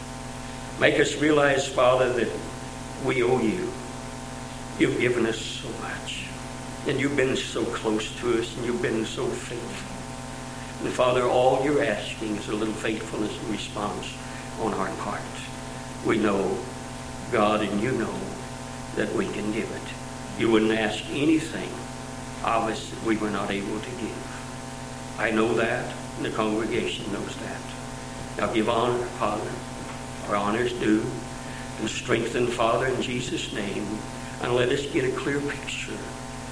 Make 0.79 1.01
us 1.01 1.17
realize, 1.17 1.67
Father, 1.67 2.13
that 2.13 2.31
we 3.05 3.25
owe 3.25 3.41
you. 3.41 3.69
You've 4.79 5.01
given 5.01 5.27
us 5.27 5.41
so 5.41 5.69
much. 5.81 6.27
And 6.87 7.01
you've 7.01 7.17
been 7.17 7.37
so 7.37 7.65
close 7.65 8.15
to 8.21 8.39
us, 8.39 8.57
and 8.57 8.65
you've 8.65 8.81
been 8.81 9.05
so 9.05 9.27
faithful. 9.27 10.02
And 10.83 10.93
Father, 10.93 11.23
all 11.23 11.65
you're 11.65 11.85
asking 11.85 12.35
is 12.35 12.49
a 12.49 12.55
little 12.55 12.75
faithfulness 12.75 13.39
and 13.39 13.51
response 13.51 14.13
on 14.61 14.75
our 14.75 14.91
part. 14.97 15.23
We 16.05 16.19
know, 16.19 16.59
God, 17.31 17.61
and 17.61 17.81
you 17.81 17.93
know 17.93 18.19
that 18.97 19.13
we 19.15 19.27
can 19.27 19.53
give 19.53 19.71
it. 19.71 20.41
You 20.41 20.51
wouldn't 20.51 20.73
ask 20.73 21.05
anything 21.11 21.71
of 22.45 22.69
us 22.69 22.91
that 22.91 23.05
we 23.05 23.17
were 23.17 23.31
not 23.31 23.53
able 23.53 23.79
to 23.79 23.91
give. 23.91 25.15
I 25.19 25.31
know 25.31 25.55
that, 25.55 25.95
and 26.17 26.27
the 26.27 26.31
congregation 26.31 27.13
knows 27.13 27.37
that. 27.37 27.61
Now 28.39 28.53
give 28.53 28.69
honor, 28.69 29.07
Father, 29.21 29.53
our 30.29 30.35
honors 30.35 30.73
due, 30.73 31.07
and 31.79 31.89
strengthen, 31.89 32.49
Father, 32.49 32.87
in 32.89 33.01
Jesus' 33.01 33.53
name, 33.53 33.87
and 34.43 34.57
let 34.57 34.71
us 34.71 34.85
get 34.87 35.05
a 35.05 35.17
clear 35.17 35.39
picture 35.41 35.93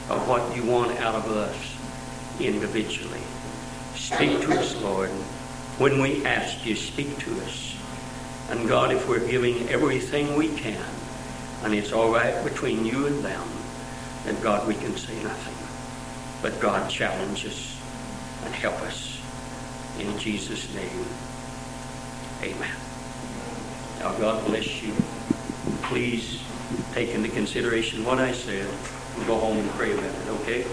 of 0.09 0.29
what 0.29 0.55
you 0.55 0.63
want 0.63 0.97
out 1.01 1.17
of 1.17 1.27
us 1.33 1.57
individually. 2.39 3.23
Speak 4.01 4.41
to 4.41 4.59
us, 4.59 4.75
Lord. 4.81 5.11
When 5.79 6.01
we 6.01 6.25
ask 6.25 6.65
you, 6.65 6.75
speak 6.75 7.19
to 7.19 7.41
us. 7.43 7.77
And 8.49 8.67
God, 8.67 8.93
if 8.93 9.07
we're 9.07 9.25
giving 9.29 9.69
everything 9.69 10.37
we 10.37 10.49
can, 10.49 10.83
and 11.63 11.75
it's 11.75 11.93
all 11.93 12.11
right 12.11 12.43
between 12.43 12.87
you 12.87 13.07
and 13.07 13.23
them, 13.23 13.47
then 14.25 14.41
God, 14.41 14.67
we 14.67 14.75
can 14.75 14.97
say 14.97 15.23
nothing. 15.23 15.55
But 16.43 16.61
God 16.61 16.91
challenge 16.91 17.45
us 17.45 17.79
and 18.45 18.55
help 18.55 18.81
us. 18.81 19.21
In 19.99 20.19
Jesus' 20.19 20.75
name, 20.75 21.05
amen. 22.43 22.75
Now, 23.99 24.13
God 24.19 24.45
bless 24.47 24.83
you. 24.83 24.95
Please 25.83 26.43
take 26.95 27.11
into 27.11 27.29
consideration 27.29 28.03
what 28.05 28.19
I 28.19 28.33
said 28.33 28.67
and 29.17 29.27
go 29.27 29.39
home 29.39 29.59
and 29.59 29.71
pray 29.73 29.93
about 29.93 30.05
it, 30.05 30.29
okay? 30.41 30.67